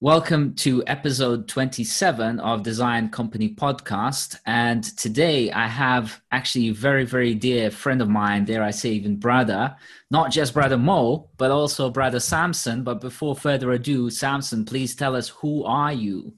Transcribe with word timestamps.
Welcome 0.00 0.54
to 0.56 0.84
episode 0.86 1.48
27 1.48 2.38
of 2.38 2.62
Design 2.62 3.08
Company 3.08 3.48
podcast. 3.52 4.36
And 4.46 4.84
today 4.96 5.50
I 5.50 5.66
have 5.66 6.22
actually 6.30 6.68
a 6.68 6.72
very, 6.72 7.04
very 7.04 7.34
dear 7.34 7.68
friend 7.72 8.00
of 8.00 8.08
mine, 8.08 8.44
dare 8.44 8.62
I 8.62 8.70
say, 8.70 8.90
even 8.90 9.16
brother, 9.16 9.74
not 10.08 10.30
just 10.30 10.54
brother 10.54 10.78
Mo, 10.78 11.30
but 11.36 11.50
also 11.50 11.90
brother 11.90 12.20
Samson. 12.20 12.84
But 12.84 13.00
before 13.00 13.34
further 13.34 13.72
ado, 13.72 14.08
Samson, 14.08 14.64
please 14.64 14.94
tell 14.94 15.16
us 15.16 15.30
who 15.30 15.64
are 15.64 15.92
you? 15.92 16.32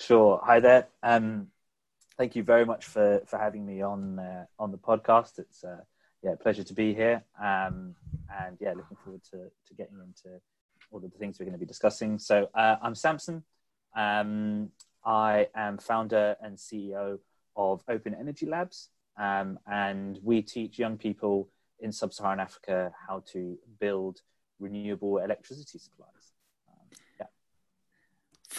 Sure. 0.00 0.40
Hi 0.42 0.58
there. 0.58 0.88
Um, 1.04 1.46
thank 2.18 2.34
you 2.34 2.42
very 2.42 2.64
much 2.64 2.86
for, 2.86 3.22
for 3.24 3.38
having 3.38 3.64
me 3.64 3.82
on 3.82 4.18
uh, 4.18 4.46
on 4.58 4.72
the 4.72 4.78
podcast. 4.78 5.38
It's 5.38 5.62
uh, 5.62 5.82
yeah, 6.24 6.34
pleasure 6.34 6.64
to 6.64 6.74
be 6.74 6.92
here. 6.92 7.22
Um, 7.40 7.94
and 8.40 8.56
yeah, 8.58 8.70
looking 8.70 8.96
forward 9.04 9.22
to, 9.30 9.36
to 9.68 9.74
getting 9.76 9.98
into 10.00 10.40
all 10.90 11.04
of 11.04 11.10
the 11.10 11.18
things 11.18 11.38
we're 11.38 11.46
going 11.46 11.54
to 11.54 11.58
be 11.58 11.66
discussing. 11.66 12.18
So 12.18 12.48
uh, 12.54 12.76
I'm 12.82 12.94
Samson. 12.94 13.42
Um, 13.96 14.70
I 15.04 15.48
am 15.54 15.78
founder 15.78 16.36
and 16.42 16.56
CEO 16.56 17.18
of 17.56 17.82
Open 17.88 18.14
Energy 18.14 18.46
Labs, 18.46 18.90
um, 19.16 19.58
and 19.66 20.18
we 20.22 20.42
teach 20.42 20.78
young 20.78 20.96
people 20.96 21.48
in 21.80 21.90
sub-Saharan 21.92 22.40
Africa 22.40 22.92
how 23.08 23.22
to 23.32 23.58
build 23.80 24.20
renewable 24.58 25.18
electricity 25.18 25.78
supplies. 25.78 26.19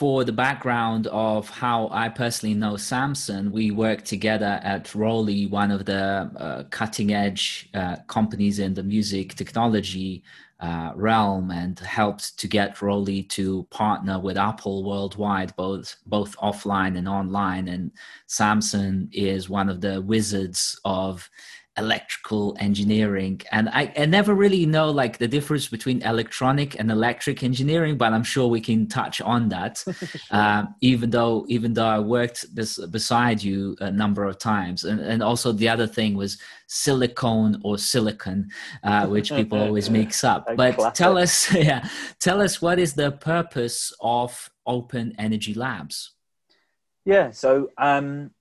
For 0.01 0.23
the 0.23 0.33
background 0.33 1.05
of 1.11 1.47
how 1.47 1.87
I 1.91 2.09
personally 2.09 2.55
know 2.55 2.75
Samson, 2.75 3.51
we 3.51 3.69
worked 3.69 4.05
together 4.05 4.59
at 4.63 4.85
Roli, 4.95 5.47
one 5.47 5.69
of 5.69 5.85
the 5.85 6.31
uh, 6.37 6.63
cutting 6.71 7.13
edge 7.13 7.69
uh, 7.75 7.97
companies 8.07 8.57
in 8.57 8.73
the 8.73 8.81
music 8.81 9.35
technology 9.35 10.23
uh, 10.59 10.93
realm 10.95 11.51
and 11.51 11.77
helped 11.77 12.39
to 12.39 12.47
get 12.47 12.77
Roli 12.77 13.29
to 13.29 13.67
partner 13.69 14.19
with 14.19 14.37
Apple 14.37 14.83
worldwide, 14.83 15.55
both 15.55 15.95
both 16.07 16.35
offline 16.37 16.97
and 16.97 17.07
online. 17.07 17.67
And 17.67 17.91
Samson 18.25 19.07
is 19.11 19.49
one 19.49 19.69
of 19.69 19.81
the 19.81 20.01
wizards 20.01 20.79
of 20.83 21.29
electrical 21.77 22.55
engineering. 22.59 23.41
And 23.51 23.69
I, 23.69 23.93
I 23.97 24.05
never 24.05 24.33
really 24.33 24.65
know 24.65 24.91
like 24.91 25.19
the 25.19 25.27
difference 25.27 25.69
between 25.69 26.01
electronic 26.01 26.77
and 26.77 26.91
electric 26.91 27.43
engineering 27.43 27.97
but 27.97 28.11
i'm 28.11 28.23
sure 28.23 28.47
we 28.47 28.59
can 28.59 28.87
touch 28.87 29.21
on 29.21 29.49
that. 29.49 29.83
Sure. 30.01 30.19
uh, 30.31 30.65
even 30.81 31.09
though 31.11 31.45
even 31.47 31.73
though 31.73 31.85
i 31.85 31.99
worked 31.99 32.53
bes- 32.55 32.85
beside 32.87 33.41
you 33.41 33.75
a 33.79 33.91
number 33.91 34.25
of 34.25 34.37
times. 34.39 34.83
And, 34.83 34.99
and 34.99 35.23
also 35.23 35.51
the 35.51 35.69
other 35.69 35.87
thing 35.87 36.15
was 36.15 36.37
silicone 36.67 37.61
or 37.63 37.77
silicon 37.77 38.49
uh, 38.83 39.07
which 39.07 39.29
people 39.31 39.59
always 39.65 39.89
mix 39.89 40.23
up. 40.23 40.47
But 40.55 40.75
classic. 40.75 40.93
tell 40.95 41.17
us 41.17 41.53
yeah 41.69 41.87
tell 42.19 42.41
us 42.41 42.61
what 42.61 42.79
is 42.79 42.93
the 42.93 43.11
purpose 43.11 43.93
of 44.01 44.49
open 44.65 45.13
energy 45.17 45.53
labs? 45.53 46.11
Yeah 47.05 47.31
so 47.31 47.69
um 47.77 48.31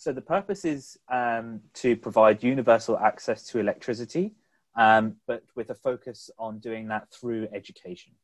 so 0.00 0.14
the 0.14 0.22
purpose 0.22 0.64
is 0.64 0.96
um, 1.12 1.60
to 1.74 1.94
provide 1.94 2.42
universal 2.42 2.98
access 2.98 3.44
to 3.48 3.58
electricity, 3.58 4.32
um, 4.74 5.16
but 5.26 5.42
with 5.54 5.68
a 5.68 5.74
focus 5.74 6.30
on 6.38 6.58
doing 6.58 6.88
that 6.88 7.12
through 7.12 7.48
education. 7.52 8.14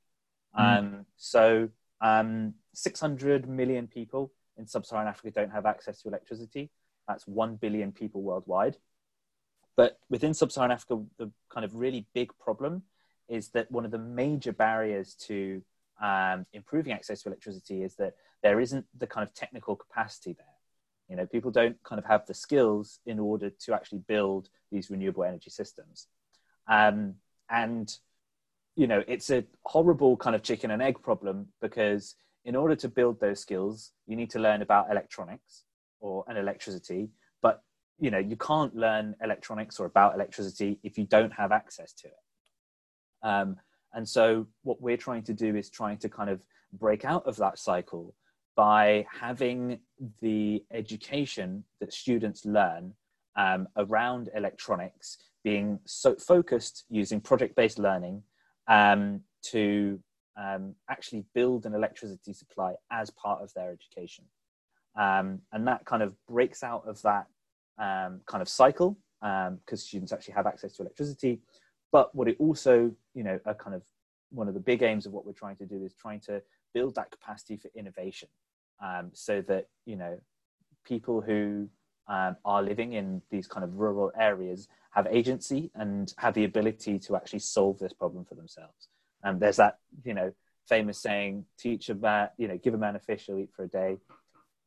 Mm. 0.59 0.79
Um, 0.79 1.07
so 1.19 1.69
um, 2.01 2.55
600 2.73 3.47
million 3.47 3.89
people 3.89 4.33
in 4.57 4.67
sub-Saharan 4.67 5.07
Africa 5.07 5.31
don't 5.31 5.53
have 5.53 5.67
access 5.67 6.01
to 6.01 6.09
electricity. 6.09 6.71
That's 7.07 7.27
1 7.27 7.57
billion 7.57 7.93
people 7.93 8.23
worldwide. 8.23 8.79
But 9.77 9.99
within 10.09 10.33
sub-Saharan 10.33 10.71
Africa, 10.71 11.03
the 11.19 11.31
kind 11.51 11.67
of 11.67 11.75
really 11.75 12.07
big 12.15 12.33
problem 12.39 12.85
is 13.29 13.51
that 13.51 13.71
one 13.71 13.85
of 13.85 13.91
the 13.91 13.99
major 13.99 14.53
barriers 14.55 15.15
to 15.27 15.61
um, 16.03 16.47
improving 16.55 16.95
access 16.95 17.21
to 17.21 17.29
electricity 17.29 17.83
is 17.83 17.97
that 17.97 18.15
there 18.43 18.61
isn't 18.61 18.87
the 18.97 19.07
kind 19.07 19.29
of 19.29 19.35
technical 19.35 19.77
capacity 19.77 20.33
there. 20.33 20.56
You 21.09 21.17
know, 21.17 21.27
people 21.27 21.51
don't 21.51 21.77
kind 21.85 21.99
of 21.99 22.05
have 22.07 22.27
the 22.27 22.35
skills 22.35 22.99
in 23.07 23.19
order 23.19 23.51
to 23.51 23.75
actually 23.75 24.01
build 24.08 24.48
these 24.73 24.91
renewable 24.91 25.25
energy 25.25 25.51
systems. 25.51 26.08
Um, 26.69 27.14
and, 27.48 27.95
you 28.75 28.86
know, 28.86 29.05
it's 29.07 29.30
a 29.30 29.45
horrible 29.64 30.17
kind 30.17 30.35
of 30.35 30.42
chicken 30.42 30.70
and 30.70 30.83
egg 30.83 31.01
problem 31.03 31.48
because 31.61 32.17
in 32.45 32.57
order 32.57 32.77
to 32.77 32.89
build 32.89 33.20
those 33.20 33.41
skills, 33.41 33.92
you 34.07 34.17
need 34.17 34.30
to 34.30 34.39
learn 34.39 34.63
about 34.63 34.91
electronics 34.91 35.64
or 36.01 36.25
an 36.29 36.36
electricity. 36.36 37.11
But, 37.41 37.63
you 37.98 38.11
know, 38.11 38.19
you 38.19 38.36
can't 38.36 38.75
learn 38.75 39.14
electronics 39.23 39.79
or 39.79 39.86
about 39.86 40.14
electricity 40.14 40.79
if 40.83 40.98
you 40.98 41.05
don't 41.05 41.33
have 41.33 41.53
access 41.53 41.92
to 41.95 42.09
it. 42.09 42.14
Um, 43.23 43.57
and 43.92 44.09
so 44.09 44.47
what 44.63 44.80
we're 44.80 44.97
trying 44.97 45.23
to 45.25 45.33
do 45.33 45.57
is 45.57 45.70
trying 45.70 45.98
to 45.98 46.09
kind 46.09 46.30
of 46.30 46.45
break 46.73 47.05
out 47.05 47.27
of 47.27 47.36
that 47.36 47.59
cycle 47.59 48.14
by 48.56 49.06
having 49.12 49.78
the 50.20 50.64
education 50.72 51.62
that 51.80 51.92
students 51.92 52.44
learn 52.44 52.94
um, 53.36 53.68
around 53.77 54.30
electronics 54.34 55.18
being 55.44 55.78
so 55.84 56.17
focused 56.17 56.84
using 56.89 57.20
project-based 57.20 57.78
learning 57.78 58.22
um, 58.67 59.20
to 59.42 60.00
um, 60.40 60.74
actually 60.90 61.24
build 61.34 61.67
an 61.67 61.74
electricity 61.74 62.33
supply 62.33 62.74
as 62.90 63.11
part 63.11 63.42
of 63.42 63.52
their 63.55 63.70
education. 63.70 64.24
Um, 64.98 65.40
and 65.52 65.68
that 65.68 65.84
kind 65.84 66.02
of 66.02 66.14
breaks 66.27 66.62
out 66.62 66.83
of 66.86 67.00
that 67.02 67.27
um, 67.78 68.20
kind 68.27 68.40
of 68.40 68.48
cycle 68.48 68.96
because 69.20 69.50
um, 69.50 69.77
students 69.77 70.12
actually 70.12 70.34
have 70.34 70.46
access 70.46 70.73
to 70.74 70.83
electricity. 70.83 71.40
But 71.92 72.14
what 72.14 72.27
it 72.27 72.36
also, 72.38 72.90
you 73.14 73.23
know, 73.23 73.38
a 73.44 73.55
kind 73.55 73.77
of 73.77 73.83
one 74.30 74.48
of 74.48 74.55
the 74.55 74.61
big 74.61 74.83
aims 74.83 75.06
of 75.06 75.12
what 75.12 75.27
we're 75.27 75.33
trying 75.33 75.56
to 75.56 75.67
do 75.67 75.84
is 75.84 75.94
trying 75.94 76.20
to 76.20 76.42
build 76.74 76.94
that 76.94 77.11
capacity 77.11 77.56
for 77.56 77.70
innovation 77.74 78.28
um, 78.83 79.11
so 79.13 79.42
that 79.42 79.69
you 79.85 79.97
know 79.97 80.19
people 80.85 81.20
who 81.20 81.69
um, 82.09 82.37
are 82.45 82.63
living 82.63 82.92
in 82.92 83.23
these 83.31 83.47
kind 83.47 83.64
of 83.64 83.75
rural 83.75 84.13
areas 84.19 84.69
have 84.91 85.07
agency 85.11 85.70
and 85.75 86.14
have 86.19 86.35
the 86.35 86.45
ability 86.45 86.98
to 86.98 87.17
actually 87.17 87.41
solve 87.41 87.79
this 87.79 87.92
problem 87.92 88.25
for 88.25 88.35
themselves. 88.35 88.89
And 89.23 89.41
there's 89.41 89.57
that 89.57 89.79
you 90.05 90.15
know 90.15 90.33
famous 90.69 90.98
saying: 90.98 91.45
"Teach 91.59 91.89
a 91.89 91.95
man, 91.95 92.29
you 92.36 92.48
know, 92.48 92.59
give 92.59 92.75
a 92.75 92.79
man 92.79 92.97
a 92.97 93.01
fish, 93.01 93.27
he'll 93.27 93.39
eat 93.39 93.53
for 93.55 93.65
a 93.65 93.69
day. 93.69 93.98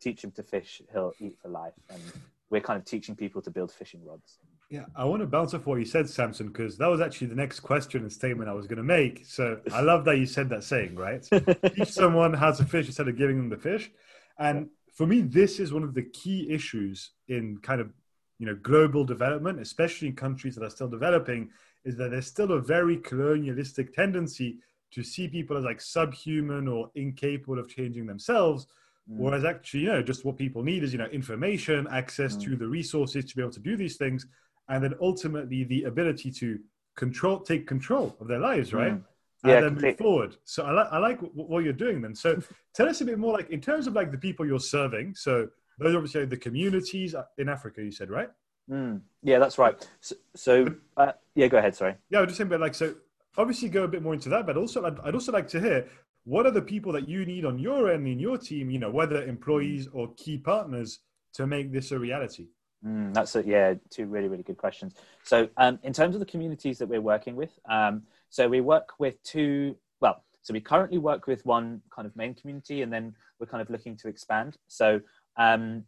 Teach 0.02 0.24
him 0.24 0.32
to 0.32 0.44
fish, 0.44 0.82
he'll 0.92 1.14
eat 1.20 1.38
for 1.42 1.50
life." 1.50 1.74
And 1.90 2.02
we're 2.50 2.62
kind 2.62 2.80
of 2.80 2.86
teaching 2.86 3.16
people 3.16 3.42
to 3.42 3.52
build 3.52 3.72
fishing 3.72 4.06
rods. 4.06 4.40
Yeah, 4.70 4.86
I 4.96 5.04
want 5.06 5.22
to 5.22 5.28
bounce 5.28 5.56
off 5.56 5.66
what 5.66 5.80
you 5.80 5.86
said, 5.86 6.08
Samson, 6.08 6.48
because 6.48 6.78
that 6.78 6.88
was 6.88 7.02
actually 7.02 7.28
the 7.28 7.36
next 7.36 7.62
question 7.62 8.02
and 8.02 8.12
statement 8.12 8.50
I 8.50 8.54
was 8.54 8.68
going 8.68 8.78
to 8.78 8.84
make. 8.84 9.26
So 9.26 9.60
I 9.74 9.82
love 9.82 10.06
that 10.06 10.20
you 10.20 10.28
said 10.28 10.48
that 10.50 10.64
saying, 10.64 10.96
right? 10.96 11.28
Teach 11.76 11.92
someone 11.92 12.34
how 12.34 12.52
to 12.52 12.64
fish 12.66 12.86
instead 12.86 13.08
of 13.08 13.18
giving 13.18 13.38
them 13.38 13.50
the 13.50 13.58
fish. 13.58 13.90
And 14.38 14.70
for 14.94 15.08
me, 15.08 15.22
this 15.22 15.60
is 15.60 15.74
one 15.74 15.84
of 15.84 15.96
the 15.96 16.04
key 16.04 16.52
issues 16.52 17.12
in 17.28 17.58
kind 17.64 17.82
of 17.82 17.92
you 18.38 18.46
know 18.46 18.56
global 18.62 19.04
development, 19.04 19.60
especially 19.60 20.08
in 20.08 20.16
countries 20.16 20.56
that 20.56 20.64
are 20.64 20.70
still 20.70 20.88
developing, 20.88 21.50
is 21.84 21.98
that 21.98 22.12
there's 22.12 22.28
still 22.28 22.52
a 22.52 22.62
very 22.62 22.98
colonialistic 22.98 23.92
tendency 23.94 24.60
to 24.92 25.04
see 25.04 25.28
people 25.28 25.58
as 25.58 25.64
like 25.64 25.82
subhuman 25.82 26.68
or 26.68 26.92
incapable 26.94 27.58
of 27.58 27.68
changing 27.68 28.06
themselves 28.06 28.68
Mm. 29.12 29.18
Whereas 29.18 29.46
actually, 29.46 29.82
you 29.82 29.88
know, 29.88 30.04
just 30.04 30.24
what 30.24 30.38
people 30.38 30.64
need 30.64 30.84
is, 30.84 30.94
you 30.94 31.00
know, 31.00 31.06
information, 31.06 31.88
access 31.92 32.36
mm. 32.36 32.44
to 32.44 32.56
the 32.56 32.68
resources 32.68 33.26
to 33.26 33.36
be 33.36 33.42
able 33.42 33.52
to 33.54 33.60
do 33.60 33.76
these 33.76 33.98
things, 33.98 34.28
and 34.70 34.84
then 34.84 34.94
ultimately 35.02 35.64
the 35.64 35.84
ability 35.84 36.32
to 36.32 36.60
control, 36.96 37.40
take 37.40 37.68
control 37.68 38.16
of 38.20 38.28
their 38.28 38.40
lives, 38.40 38.74
right? 38.74 38.94
Mm. 38.94 39.04
Yeah, 39.46 39.58
and 39.58 39.78
then 39.78 39.84
move 39.84 39.98
forward. 39.98 40.36
So 40.44 40.66
I 40.66 40.72
like 40.72 40.88
I 40.92 40.98
like 40.98 41.20
what 41.34 41.64
you're 41.64 41.72
doing 41.74 42.02
then. 42.02 42.14
So 42.14 42.40
tell 42.74 42.90
us 42.90 43.00
a 43.02 43.06
bit 43.06 43.18
more, 43.18 43.34
like 43.34 43.50
in 43.50 43.62
terms 43.62 43.88
of 43.88 43.94
like 43.94 44.12
the 44.12 44.18
people 44.18 44.46
you're 44.46 44.60
serving. 44.60 45.16
So 45.16 45.48
those 45.78 45.96
obviously 45.96 46.26
the 46.26 46.38
communities 46.38 47.16
in 47.38 47.48
Africa. 47.48 47.82
You 47.82 47.92
said 47.92 48.10
right? 48.10 48.30
Mm. 48.70 49.02
Yeah, 49.24 49.40
that's 49.40 49.58
right. 49.58 49.88
So, 50.02 50.16
so 50.36 50.76
uh, 50.98 51.14
yeah, 51.36 51.48
go 51.48 51.58
ahead. 51.58 51.74
Sorry. 51.76 51.96
Yeah, 52.10 52.20
I 52.20 52.22
was 52.22 52.30
just 52.30 52.38
saying, 52.38 52.50
but 52.50 52.60
like 52.60 52.76
so 52.76 52.96
obviously 53.38 53.70
go 53.70 53.84
a 53.84 53.88
bit 53.88 54.04
more 54.04 54.14
into 54.14 54.30
that, 54.30 54.46
but 54.46 54.58
also 54.58 54.86
I'd, 54.86 55.00
I'd 55.00 55.16
also 55.16 55.32
like 55.32 55.48
to 55.50 55.60
hear 55.60 55.88
what 56.26 56.46
are 56.46 56.52
the 56.52 56.62
people 56.62 56.92
that 56.92 57.08
you 57.08 57.26
need 57.26 57.46
on 57.46 57.58
your 57.58 57.90
end 57.92 58.08
in 58.08 58.20
your 58.20 58.38
team, 58.38 58.70
you 58.70 58.78
know, 58.78 58.92
whether 58.92 59.24
employees 59.24 59.88
or 59.94 60.14
key 60.16 60.38
partners 60.38 61.00
to 61.34 61.48
make 61.48 61.72
this 61.72 61.92
a 61.92 61.98
reality? 61.98 62.48
Mm, 62.86 63.14
that's 63.14 63.36
a, 63.36 63.46
yeah, 63.46 63.74
two 63.90 64.06
really, 64.06 64.28
really 64.28 64.44
good 64.44 64.58
questions. 64.58 64.94
So, 65.24 65.50
um, 65.58 65.80
in 65.84 65.92
terms 65.92 66.16
of 66.16 66.20
the 66.20 66.26
communities 66.26 66.78
that 66.78 66.88
we're 66.88 67.02
working 67.02 67.36
with, 67.36 67.52
um, 67.70 68.04
so 68.30 68.48
we 68.48 68.62
work 68.62 68.92
with 69.00 69.22
two, 69.24 69.76
well, 70.00 70.24
so 70.42 70.54
we 70.54 70.62
currently 70.62 70.98
work 70.98 71.28
with 71.28 71.46
one 71.46 71.82
kind 71.94 72.06
of 72.06 72.16
main 72.16 72.34
community 72.34 72.82
and 72.82 72.92
then 72.92 73.14
we're 73.40 73.48
kind 73.48 73.62
of 73.62 73.70
looking 73.70 73.98
to 73.98 74.08
expand. 74.08 74.58
So, 74.68 75.02
um, 75.36 75.84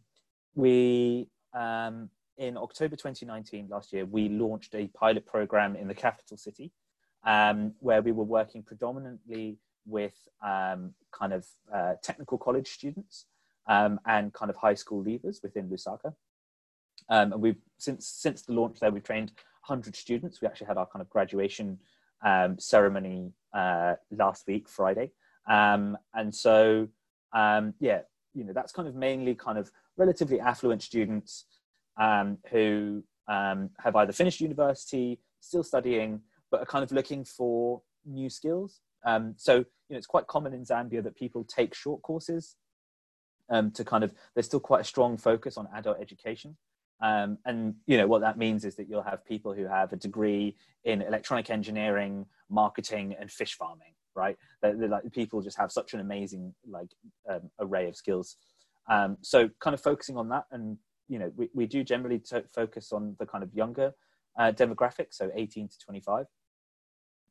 we, 0.54 1.28
um, 1.54 2.10
in 2.36 2.58
October 2.58 2.96
2019, 2.96 3.68
last 3.70 3.92
year, 3.92 4.04
we 4.04 4.28
launched 4.28 4.74
a 4.74 4.88
pilot 4.88 5.24
program 5.24 5.76
in 5.76 5.88
the 5.88 5.94
capital 5.94 6.36
city 6.36 6.72
um, 7.24 7.72
where 7.78 8.02
we 8.02 8.12
were 8.12 8.24
working 8.24 8.62
predominantly 8.62 9.56
with 9.86 10.14
um, 10.44 10.92
kind 11.10 11.32
of 11.32 11.46
uh, 11.74 11.94
technical 12.02 12.36
college 12.36 12.68
students 12.68 13.26
and 13.66 14.32
kind 14.32 14.50
of 14.50 14.56
high 14.56 14.74
school 14.74 15.02
leavers 15.02 15.42
within 15.42 15.68
Lusaka. 15.68 16.14
Um, 17.12 17.34
and 17.34 17.42
we've 17.42 17.60
since 17.76 18.06
since 18.06 18.40
the 18.40 18.54
launch 18.54 18.80
there, 18.80 18.90
we've 18.90 19.04
trained 19.04 19.32
100 19.66 19.94
students. 19.94 20.40
We 20.40 20.48
actually 20.48 20.68
had 20.68 20.78
our 20.78 20.86
kind 20.86 21.02
of 21.02 21.10
graduation 21.10 21.78
um, 22.24 22.58
ceremony 22.58 23.32
uh, 23.52 23.94
last 24.10 24.46
week, 24.46 24.66
Friday, 24.66 25.10
Um, 25.46 25.98
and 26.14 26.34
so, 26.34 26.88
um, 27.34 27.74
yeah, 27.80 28.00
you 28.32 28.44
know, 28.44 28.54
that's 28.54 28.72
kind 28.72 28.88
of 28.88 28.94
mainly 28.94 29.34
kind 29.34 29.58
of 29.58 29.70
relatively 29.98 30.40
affluent 30.40 30.82
students 30.82 31.44
um, 32.00 32.38
who 32.50 33.04
um, 33.28 33.68
have 33.84 33.94
either 33.94 34.12
finished 34.12 34.40
university, 34.40 35.20
still 35.40 35.62
studying, 35.62 36.22
but 36.50 36.62
are 36.62 36.66
kind 36.66 36.82
of 36.82 36.92
looking 36.92 37.24
for 37.26 37.82
new 38.06 38.30
skills. 38.30 38.80
So, 39.36 39.56
you 39.56 39.64
know, 39.90 39.98
it's 39.98 40.06
quite 40.06 40.28
common 40.28 40.54
in 40.54 40.64
Zambia 40.64 41.02
that 41.02 41.16
people 41.16 41.44
take 41.44 41.74
short 41.74 42.00
courses 42.00 42.56
um, 43.50 43.70
to 43.72 43.84
kind 43.84 44.02
of, 44.02 44.14
there's 44.34 44.46
still 44.46 44.60
quite 44.60 44.80
a 44.80 44.84
strong 44.84 45.18
focus 45.18 45.58
on 45.58 45.68
adult 45.74 46.00
education. 46.00 46.56
Um, 47.02 47.38
and 47.44 47.74
you 47.86 47.98
know 47.98 48.06
what 48.06 48.20
that 48.20 48.38
means 48.38 48.64
is 48.64 48.76
that 48.76 48.88
you'll 48.88 49.02
have 49.02 49.24
people 49.26 49.52
who 49.52 49.66
have 49.66 49.92
a 49.92 49.96
degree 49.96 50.56
in 50.84 51.02
electronic 51.02 51.50
engineering, 51.50 52.26
marketing, 52.48 53.16
and 53.18 53.30
fish 53.30 53.54
farming. 53.54 53.94
Right? 54.14 54.36
They're, 54.62 54.76
they're 54.76 54.88
like 54.88 55.10
people 55.12 55.42
just 55.42 55.58
have 55.58 55.72
such 55.72 55.94
an 55.94 56.00
amazing 56.00 56.54
like 56.66 56.88
um, 57.28 57.50
array 57.58 57.88
of 57.88 57.96
skills. 57.96 58.36
Um, 58.88 59.16
so 59.20 59.50
kind 59.60 59.74
of 59.74 59.80
focusing 59.80 60.16
on 60.16 60.28
that, 60.28 60.44
and 60.52 60.78
you 61.08 61.18
know 61.18 61.32
we, 61.36 61.48
we 61.54 61.66
do 61.66 61.82
generally 61.82 62.20
t- 62.20 62.38
focus 62.54 62.92
on 62.92 63.16
the 63.18 63.26
kind 63.26 63.42
of 63.42 63.52
younger 63.52 63.92
uh, 64.38 64.52
demographic, 64.52 65.08
so 65.10 65.30
18 65.34 65.68
to 65.68 65.78
25. 65.78 66.26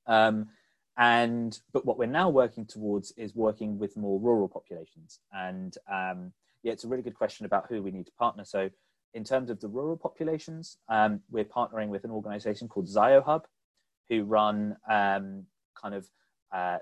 Um, 0.07 0.49
and 0.97 1.57
but 1.71 1.85
what 1.85 1.97
we're 1.97 2.05
now 2.05 2.29
working 2.29 2.65
towards 2.65 3.11
is 3.17 3.33
working 3.33 3.79
with 3.79 3.95
more 3.95 4.19
rural 4.19 4.49
populations. 4.49 5.19
And 5.31 5.75
um, 5.91 6.33
yeah, 6.63 6.73
it's 6.73 6.83
a 6.83 6.87
really 6.87 7.03
good 7.03 7.15
question 7.15 7.45
about 7.45 7.67
who 7.69 7.81
we 7.81 7.91
need 7.91 8.05
to 8.07 8.11
partner. 8.19 8.43
So 8.43 8.69
in 9.13 9.23
terms 9.23 9.49
of 9.49 9.59
the 9.59 9.67
rural 9.67 9.97
populations, 9.97 10.77
um, 10.89 11.21
we're 11.29 11.45
partnering 11.45 11.89
with 11.89 12.03
an 12.03 12.11
organization 12.11 12.67
called 12.67 12.87
ZioHub, 12.87 13.43
who 14.09 14.23
run 14.23 14.77
um, 14.89 15.45
kind 15.75 15.95
of 15.95 16.07
uh, 16.53 16.77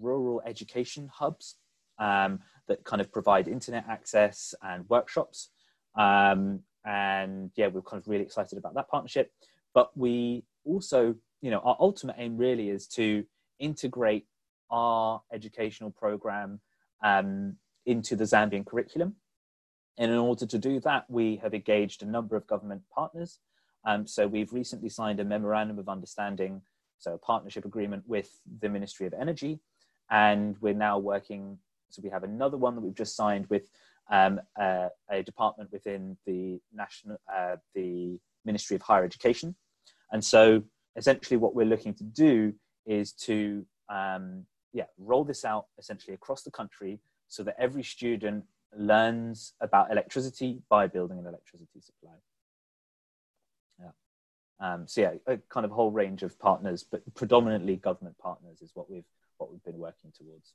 rural 0.00 0.42
education 0.46 1.10
hubs 1.12 1.56
um, 1.98 2.40
that 2.68 2.84
kind 2.84 3.00
of 3.00 3.12
provide 3.12 3.48
internet 3.48 3.84
access 3.88 4.54
and 4.62 4.84
workshops. 4.88 5.50
Um, 5.96 6.60
and 6.84 7.50
yeah, 7.56 7.68
we're 7.68 7.82
kind 7.82 8.00
of 8.00 8.08
really 8.08 8.24
excited 8.24 8.58
about 8.58 8.74
that 8.74 8.88
partnership. 8.88 9.32
But 9.74 9.96
we 9.96 10.44
also, 10.64 11.14
you 11.40 11.50
know, 11.50 11.60
our 11.60 11.76
ultimate 11.80 12.16
aim 12.18 12.36
really 12.36 12.70
is 12.70 12.86
to 12.88 13.24
integrate 13.58 14.26
our 14.70 15.22
educational 15.32 15.90
program 15.90 16.60
um, 17.02 17.56
into 17.86 18.16
the 18.16 18.24
Zambian 18.24 18.66
curriculum. 18.66 19.16
And 19.98 20.10
in 20.10 20.18
order 20.18 20.46
to 20.46 20.58
do 20.58 20.80
that, 20.80 21.04
we 21.08 21.36
have 21.36 21.54
engaged 21.54 22.02
a 22.02 22.06
number 22.06 22.36
of 22.36 22.46
government 22.46 22.82
partners. 22.92 23.38
Um, 23.84 24.06
so 24.06 24.26
we've 24.26 24.52
recently 24.52 24.88
signed 24.88 25.20
a 25.20 25.24
memorandum 25.24 25.78
of 25.78 25.88
understanding, 25.88 26.62
so 26.98 27.14
a 27.14 27.18
partnership 27.18 27.64
agreement 27.64 28.04
with 28.06 28.40
the 28.60 28.68
Ministry 28.68 29.06
of 29.06 29.14
Energy. 29.14 29.60
And 30.10 30.56
we're 30.60 30.74
now 30.74 30.98
working, 30.98 31.58
so 31.90 32.00
we 32.02 32.10
have 32.10 32.24
another 32.24 32.56
one 32.56 32.74
that 32.74 32.80
we've 32.80 32.94
just 32.94 33.16
signed 33.16 33.46
with 33.48 33.70
um, 34.10 34.40
uh, 34.60 34.88
a 35.10 35.22
department 35.22 35.70
within 35.72 36.16
the 36.26 36.60
national, 36.72 37.18
uh, 37.32 37.56
the 37.74 38.18
Ministry 38.44 38.76
of 38.76 38.82
Higher 38.82 39.04
Education. 39.04 39.54
And 40.12 40.24
so 40.24 40.62
essentially 40.96 41.36
what 41.36 41.54
we're 41.54 41.66
looking 41.66 41.94
to 41.94 42.04
do 42.04 42.52
is 42.86 43.12
to 43.12 43.64
um, 43.88 44.44
yeah, 44.72 44.84
roll 44.98 45.24
this 45.24 45.44
out 45.44 45.66
essentially 45.78 46.14
across 46.14 46.42
the 46.42 46.50
country 46.50 47.00
so 47.28 47.42
that 47.44 47.56
every 47.58 47.82
student 47.82 48.44
learns 48.76 49.54
about 49.60 49.90
electricity 49.90 50.62
by 50.68 50.86
building 50.86 51.18
an 51.18 51.26
electricity 51.26 51.80
supply. 51.80 52.14
Yeah. 53.80 53.90
Um, 54.60 54.86
so 54.86 55.00
yeah, 55.00 55.14
a 55.26 55.38
kind 55.48 55.64
of 55.64 55.72
whole 55.72 55.90
range 55.90 56.22
of 56.22 56.38
partners, 56.38 56.84
but 56.88 57.02
predominantly 57.14 57.76
government 57.76 58.18
partners 58.18 58.62
is 58.62 58.70
what 58.74 58.90
we've 58.90 59.04
what 59.38 59.50
we've 59.50 59.64
been 59.64 59.78
working 59.78 60.12
towards. 60.16 60.52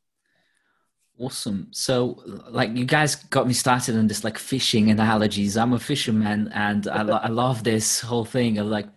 Awesome. 1.19 1.67
So, 1.71 2.23
like, 2.49 2.77
you 2.77 2.85
guys 2.85 3.15
got 3.15 3.45
me 3.45 3.51
started 3.51 3.97
on 3.97 4.07
this 4.07 4.23
like 4.23 4.37
fishing 4.37 4.89
analogies. 4.89 5.57
I'm 5.57 5.73
a 5.73 5.79
fisherman, 5.79 6.49
and 6.53 6.87
I, 6.87 7.01
lo- 7.01 7.19
I 7.21 7.27
love 7.27 7.65
this 7.65 7.99
whole 7.99 8.23
thing 8.23 8.57
of 8.57 8.67
like 8.67 8.87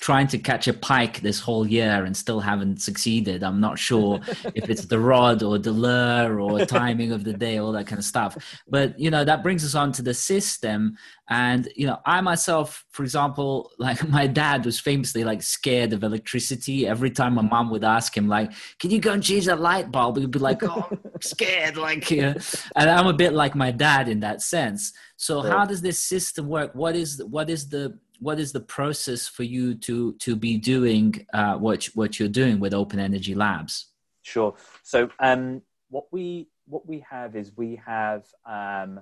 trying 0.00 0.26
to 0.28 0.38
catch 0.38 0.68
a 0.68 0.72
pike 0.72 1.20
this 1.20 1.40
whole 1.40 1.66
year 1.66 2.04
and 2.04 2.16
still 2.16 2.40
haven't 2.40 2.80
succeeded. 2.80 3.42
I'm 3.42 3.60
not 3.60 3.78
sure 3.78 4.20
if 4.54 4.70
it's 4.70 4.84
the 4.86 4.98
rod 4.98 5.42
or 5.42 5.58
the 5.58 5.72
lure 5.72 6.40
or 6.40 6.64
timing 6.64 7.12
of 7.12 7.24
the 7.24 7.32
day, 7.32 7.58
all 7.58 7.72
that 7.72 7.86
kind 7.86 7.98
of 7.98 8.04
stuff. 8.04 8.36
But 8.68 8.98
you 8.98 9.10
know, 9.10 9.24
that 9.24 9.42
brings 9.42 9.64
us 9.64 9.74
on 9.74 9.92
to 9.92 10.02
the 10.02 10.14
system. 10.14 10.96
And 11.28 11.68
you 11.74 11.86
know, 11.86 11.98
I 12.06 12.20
myself, 12.20 12.84
for 12.90 13.02
example, 13.02 13.72
like 13.78 14.08
my 14.08 14.26
dad 14.26 14.64
was 14.64 14.78
famously 14.78 15.24
like 15.24 15.42
scared 15.42 15.92
of 15.92 16.04
electricity. 16.04 16.86
Every 16.86 17.10
time 17.10 17.34
my 17.34 17.42
mom 17.42 17.70
would 17.70 17.84
ask 17.84 18.16
him, 18.16 18.28
like, 18.28 18.52
"Can 18.78 18.90
you 18.90 19.00
go 19.00 19.12
and 19.12 19.22
change 19.22 19.46
that 19.46 19.60
light 19.60 19.90
bulb?" 19.90 20.18
He'd 20.18 20.30
be 20.30 20.38
like, 20.38 20.62
"Oh, 20.62 20.86
I'm 20.90 21.00
scared." 21.20 21.76
Like, 21.76 22.10
you 22.10 22.22
know, 22.22 22.34
and 22.76 22.90
I'm 22.90 23.06
a 23.06 23.12
bit 23.12 23.32
like 23.32 23.54
my 23.54 23.70
dad 23.70 24.08
in 24.08 24.20
that 24.20 24.42
sense. 24.42 24.92
So, 25.16 25.40
how 25.40 25.64
does 25.64 25.80
this 25.80 25.98
system 25.98 26.46
work? 26.46 26.74
What 26.74 26.94
is 26.94 27.22
what 27.24 27.50
is 27.50 27.68
the 27.68 27.98
what 28.20 28.38
is 28.38 28.52
the 28.52 28.60
process 28.60 29.28
for 29.28 29.42
you 29.42 29.74
to 29.74 30.14
to 30.14 30.36
be 30.36 30.58
doing 30.58 31.26
uh, 31.32 31.56
what 31.56 31.84
what 31.94 32.18
you're 32.18 32.28
doing 32.28 32.60
with 32.60 32.74
Open 32.74 32.98
Energy 32.98 33.34
Labs? 33.34 33.86
Sure. 34.22 34.54
So 34.82 35.10
um, 35.18 35.62
what 35.88 36.06
we 36.10 36.48
what 36.66 36.86
we 36.86 37.04
have 37.08 37.36
is 37.36 37.52
we 37.56 37.80
have 37.86 38.24
um, 38.44 39.00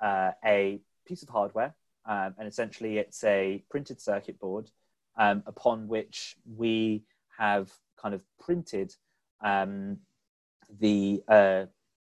uh, 0.00 0.32
a 0.44 0.80
piece 1.06 1.22
of 1.22 1.28
hardware, 1.28 1.74
um, 2.06 2.34
and 2.38 2.48
essentially 2.48 2.98
it's 2.98 3.22
a 3.24 3.62
printed 3.70 4.00
circuit 4.00 4.38
board 4.38 4.70
um, 5.16 5.42
upon 5.46 5.88
which 5.88 6.36
we 6.56 7.04
have 7.38 7.70
kind 8.00 8.14
of 8.14 8.24
printed 8.38 8.94
um, 9.42 9.98
the 10.80 11.22
uh, 11.28 11.66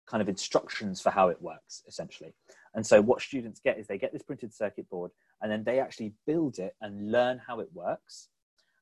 kind 0.06 0.22
of 0.22 0.30
instructions 0.30 1.02
for 1.02 1.10
how 1.10 1.30
it 1.30 1.42
works, 1.42 1.84
essentially. 1.88 2.34
And 2.76 2.86
so 2.86 3.02
what 3.02 3.22
students 3.22 3.60
get 3.60 3.78
is 3.78 3.88
they 3.88 3.98
get 3.98 4.14
this 4.14 4.24
printed 4.24 4.54
circuit 4.54 4.90
board 4.90 5.12
and 5.42 5.52
then 5.52 5.64
they 5.64 5.80
actually 5.80 6.14
build 6.26 6.60
it 6.60 6.76
and 6.82 7.12
learn 7.12 7.40
how 7.46 7.60
it 7.60 7.70
works. 7.74 8.30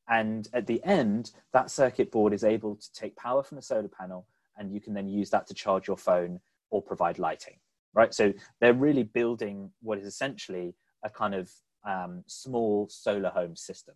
And 0.09 0.47
at 0.53 0.67
the 0.67 0.83
end, 0.83 1.31
that 1.53 1.71
circuit 1.71 2.11
board 2.11 2.33
is 2.33 2.43
able 2.43 2.75
to 2.75 2.93
take 2.93 3.15
power 3.15 3.43
from 3.43 3.57
a 3.57 3.61
solar 3.61 3.89
panel 3.89 4.27
and 4.57 4.73
you 4.73 4.81
can 4.81 4.93
then 4.93 5.07
use 5.07 5.29
that 5.31 5.47
to 5.47 5.53
charge 5.53 5.87
your 5.87 5.97
phone 5.97 6.39
or 6.69 6.81
provide 6.81 7.19
lighting, 7.19 7.57
right? 7.93 8.13
So 8.13 8.33
they're 8.59 8.73
really 8.73 9.03
building 9.03 9.71
what 9.81 9.97
is 9.97 10.05
essentially 10.05 10.75
a 11.03 11.09
kind 11.09 11.35
of 11.35 11.51
um, 11.87 12.23
small 12.27 12.87
solar 12.89 13.29
home 13.29 13.55
system. 13.55 13.95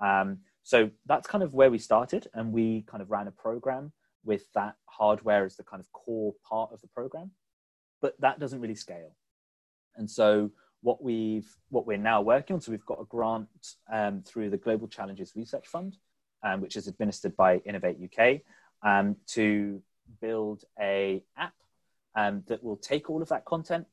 Um, 0.00 0.38
so 0.62 0.90
that's 1.06 1.26
kind 1.26 1.42
of 1.42 1.54
where 1.54 1.70
we 1.70 1.78
started, 1.78 2.28
and 2.34 2.52
we 2.52 2.82
kind 2.82 3.02
of 3.02 3.10
ran 3.10 3.28
a 3.28 3.32
program 3.32 3.92
with 4.24 4.44
that 4.54 4.74
hardware 4.86 5.44
as 5.44 5.56
the 5.56 5.64
kind 5.64 5.80
of 5.80 5.90
core 5.92 6.34
part 6.48 6.70
of 6.72 6.80
the 6.80 6.88
program, 6.88 7.30
but 8.02 8.20
that 8.20 8.38
doesn't 8.38 8.60
really 8.60 8.74
scale. 8.74 9.14
And 9.96 10.10
so 10.10 10.50
what 10.82 11.02
we've 11.02 11.48
what 11.70 11.86
we're 11.86 11.96
now 11.96 12.20
working 12.20 12.54
on. 12.54 12.60
So 12.60 12.72
we've 12.72 12.84
got 12.84 13.00
a 13.00 13.04
grant 13.04 13.76
um, 13.90 14.22
through 14.22 14.50
the 14.50 14.58
Global 14.58 14.88
Challenges 14.88 15.32
Research 15.34 15.66
Fund, 15.68 15.96
um, 16.42 16.60
which 16.60 16.76
is 16.76 16.88
administered 16.88 17.34
by 17.36 17.58
Innovate 17.58 17.98
UK, 18.02 18.40
um, 18.82 19.16
to 19.28 19.80
build 20.20 20.64
a 20.78 21.22
app 21.38 21.54
um, 22.16 22.42
that 22.48 22.62
will 22.62 22.76
take 22.76 23.08
all 23.08 23.22
of 23.22 23.28
that 23.28 23.44
content 23.44 23.86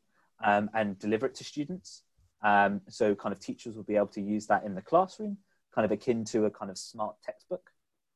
um, 0.44 0.70
and 0.74 1.00
deliver 1.00 1.28
it 1.28 1.36
to 1.36 1.44
students. 1.44 2.04
Um, 2.42 2.82
so 2.90 3.16
kind 3.16 3.34
of 3.34 3.40
teachers 3.40 3.76
will 3.76 3.84
be 3.84 3.96
able 3.96 4.08
to 4.08 4.22
use 4.22 4.48
that 4.48 4.64
in 4.64 4.74
the 4.74 4.82
classroom, 4.82 5.38
kind 5.74 5.86
of 5.86 5.92
akin 5.92 6.26
to 6.26 6.46
a 6.46 6.52
kind 6.52 6.72
of 6.72 6.78
smart 6.78 7.16
textbook. 7.24 7.70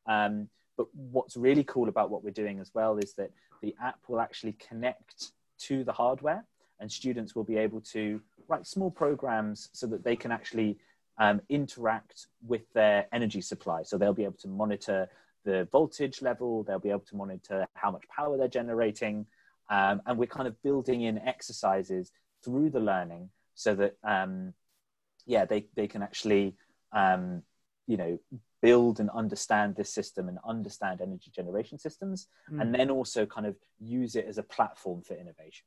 but 0.06 0.88
what's 0.94 1.38
really 1.38 1.64
cool 1.64 1.90
about 1.90 2.10
what 2.10 2.24
we're 2.24 2.32
doing 2.32 2.60
as 2.60 2.72
well 2.74 2.98
is 2.98 3.14
that 3.14 3.30
the 3.62 3.76
app 3.80 4.00
will 4.08 4.20
actually 4.20 4.54
connect 4.54 5.32
to 5.68 5.84
the 5.84 5.92
hardware 5.92 6.46
and 6.80 6.92
students 6.92 7.36
will 7.36 7.44
be 7.44 7.58
able 7.58 7.82
to 7.82 8.22
write 8.48 8.68
small 8.68 8.92
programs 8.92 9.70
so 9.74 9.88
that 9.88 10.04
they 10.04 10.16
can 10.16 10.32
actually 10.32 10.78
um, 11.18 11.42
interact 11.50 12.28
with 12.46 12.62
their 12.74 13.08
energy 13.14 13.42
supply. 13.42 13.84
So 13.84 13.98
they'll 13.98 14.14
be 14.14 14.24
able 14.24 14.42
to 14.42 14.48
monitor 14.48 15.10
the 15.46 15.68
voltage 15.72 16.22
level, 16.22 16.64
they'll 16.64 16.80
be 16.80 16.90
able 16.90 17.08
to 17.12 17.16
monitor 17.16 17.66
how 17.76 17.92
much 17.92 18.04
power 18.08 18.38
they're 18.38 18.48
generating. 18.48 19.26
Um, 19.70 20.02
and 20.06 20.18
we're 20.18 20.26
kind 20.26 20.48
of 20.48 20.62
building 20.62 21.02
in 21.02 21.20
exercises 21.20 22.12
through 22.44 22.70
the 22.70 22.80
learning 22.80 23.30
so 23.56 23.76
that, 23.76 23.96
um, 24.04 24.54
yeah, 25.26 25.46
they, 25.46 25.66
they 25.76 25.88
can 25.88 26.02
actually, 26.02 26.56
um, 26.92 27.44
you 27.88 27.98
know, 27.98 28.20
build 28.62 29.00
and 29.00 29.10
understand 29.10 29.76
this 29.76 29.94
system 29.94 30.30
and 30.30 30.38
understand 30.48 31.02
energy 31.02 31.32
generation 31.36 31.78
systems, 31.78 32.28
mm. 32.52 32.62
and 32.62 32.74
then 32.74 32.90
also 32.90 33.26
kind 33.26 33.46
of 33.46 33.56
use 33.80 34.16
it 34.16 34.26
as 34.28 34.38
a 34.38 34.44
platform 34.44 35.02
for 35.02 35.16
innovation. 35.16 35.66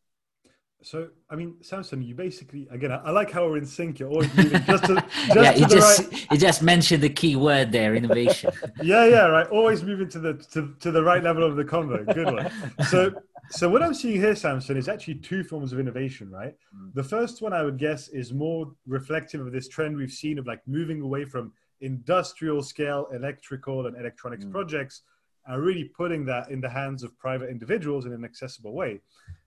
So, 0.83 1.09
I 1.31 1.37
mean, 1.37 1.57
Samson, 1.63 2.03
you 2.03 2.15
basically 2.15 2.69
again. 2.71 2.93
I, 2.93 2.97
I 2.97 3.11
like 3.11 3.31
how 3.31 3.49
we're 3.49 3.57
in 3.57 3.67
sync. 3.67 3.99
You're 3.99 4.11
always 4.11 4.33
moving 4.37 4.63
just 4.65 4.85
to, 4.85 4.95
just 5.33 5.37
yeah. 5.37 5.55
You 5.55 5.67
just 5.67 6.13
right... 6.13 6.27
you 6.31 6.39
just 6.39 6.63
mentioned 6.63 7.03
the 7.03 7.09
key 7.09 7.35
word 7.35 7.73
there, 7.73 7.95
innovation. 7.95 8.53
yeah, 8.83 9.07
yeah, 9.07 9.27
right. 9.27 9.47
Always 9.49 9.83
moving 9.83 10.09
to 10.11 10.19
the 10.19 10.35
to, 10.53 10.75
to 10.81 10.91
the 10.91 11.03
right 11.03 11.23
level 11.23 11.43
of 11.45 11.57
the 11.57 11.65
convo. 11.65 12.05
Good 12.15 12.33
one. 12.33 12.51
So, 12.89 13.13
so 13.51 13.69
what 13.69 13.83
I'm 13.83 13.95
seeing 13.95 14.21
here, 14.21 14.37
Samson, 14.37 14.77
is 14.77 14.89
actually 14.89 15.17
two 15.17 15.43
forms 15.45 15.73
of 15.73 15.81
innovation, 15.81 16.31
right? 16.31 16.55
Mm. 16.77 16.95
The 16.95 17.03
first 17.03 17.43
one, 17.43 17.53
I 17.53 17.63
would 17.63 17.79
guess, 17.79 18.09
is 18.09 18.33
more 18.33 18.73
reflective 18.87 19.41
of 19.41 19.53
this 19.53 19.69
trend 19.69 19.97
we've 19.97 20.13
seen 20.13 20.39
of 20.39 20.47
like 20.47 20.61
moving 20.67 21.01
away 21.01 21.25
from 21.25 21.53
industrial 21.81 22.63
scale 22.63 23.09
electrical 23.13 23.87
and 23.87 23.97
electronics 23.97 24.45
mm. 24.45 24.51
projects 24.51 25.03
are 25.49 25.61
really 25.61 25.85
putting 25.85 26.25
that 26.27 26.51
in 26.51 26.61
the 26.61 26.69
hands 26.69 27.03
of 27.03 27.17
private 27.19 27.51
individuals 27.51 28.07
in 28.07 28.13
an 28.13 28.25
accessible 28.25 28.73
way. 28.73 29.01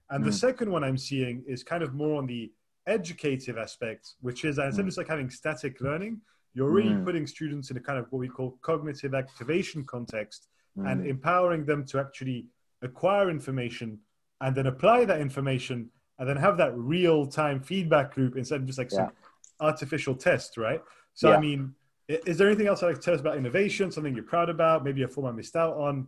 And 0.10 0.24
mm. 0.24 0.28
the 0.28 0.34
second 0.34 0.72
one 0.72 0.84
I'm 0.84 0.98
seeing 0.98 1.44
is 1.48 1.64
kind 1.64 1.84
of 1.84 1.94
more 1.94 2.18
on 2.18 2.28
the 2.28 2.52
educative 2.88 3.58
aspect, 3.58 4.16
which 4.22 4.46
is 4.46 4.58
instead 4.58 4.82
of 4.82 4.86
just 4.86 4.98
like 4.98 5.08
having 5.08 5.30
static 5.30 5.82
learning, 5.82 6.22
you're 6.54 6.72
really 6.72 6.90
mm. 6.90 7.06
putting 7.06 7.28
students 7.28 7.70
in 7.70 7.78
a 7.78 7.80
kind 7.80 8.00
of 8.00 8.06
what 8.12 8.20
we 8.20 8.28
call 8.28 8.58
cognitive 8.62 9.14
activation 9.14 9.84
context 9.84 10.48
mm. 10.78 10.92
and 10.92 11.06
empowering 11.06 11.66
them 11.66 11.86
to 11.86 12.00
actually 12.00 12.48
acquire 12.82 13.30
information 13.30 14.00
and 14.42 14.56
then 14.56 14.68
apply 14.68 15.06
that 15.06 15.20
information 15.20 15.90
and 16.18 16.28
then 16.28 16.38
have 16.38 16.58
that 16.58 16.76
real 16.76 17.26
time 17.26 17.62
feedback 17.62 18.18
loop 18.18 18.36
instead 18.36 18.62
of 18.62 18.66
just 18.66 18.78
like 18.80 18.92
yeah. 18.92 18.98
some 18.98 19.12
artificial 19.60 20.16
test, 20.16 20.58
right? 20.58 20.82
So, 21.14 21.30
yeah. 21.30 21.38
I 21.38 21.40
mean, 21.40 21.76
is 22.10 22.38
there 22.38 22.48
anything 22.48 22.68
else 22.68 22.82
I'd 22.82 22.88
like 22.88 22.96
to 22.96 23.02
tell 23.02 23.14
us 23.14 23.20
about 23.20 23.38
innovation, 23.38 23.92
something 23.92 24.16
you're 24.16 24.24
proud 24.24 24.50
about, 24.50 24.84
maybe 24.84 25.04
a 25.04 25.08
form 25.08 25.28
I 25.28 25.32
missed 25.32 25.56
out 25.56 25.76
on? 25.76 26.08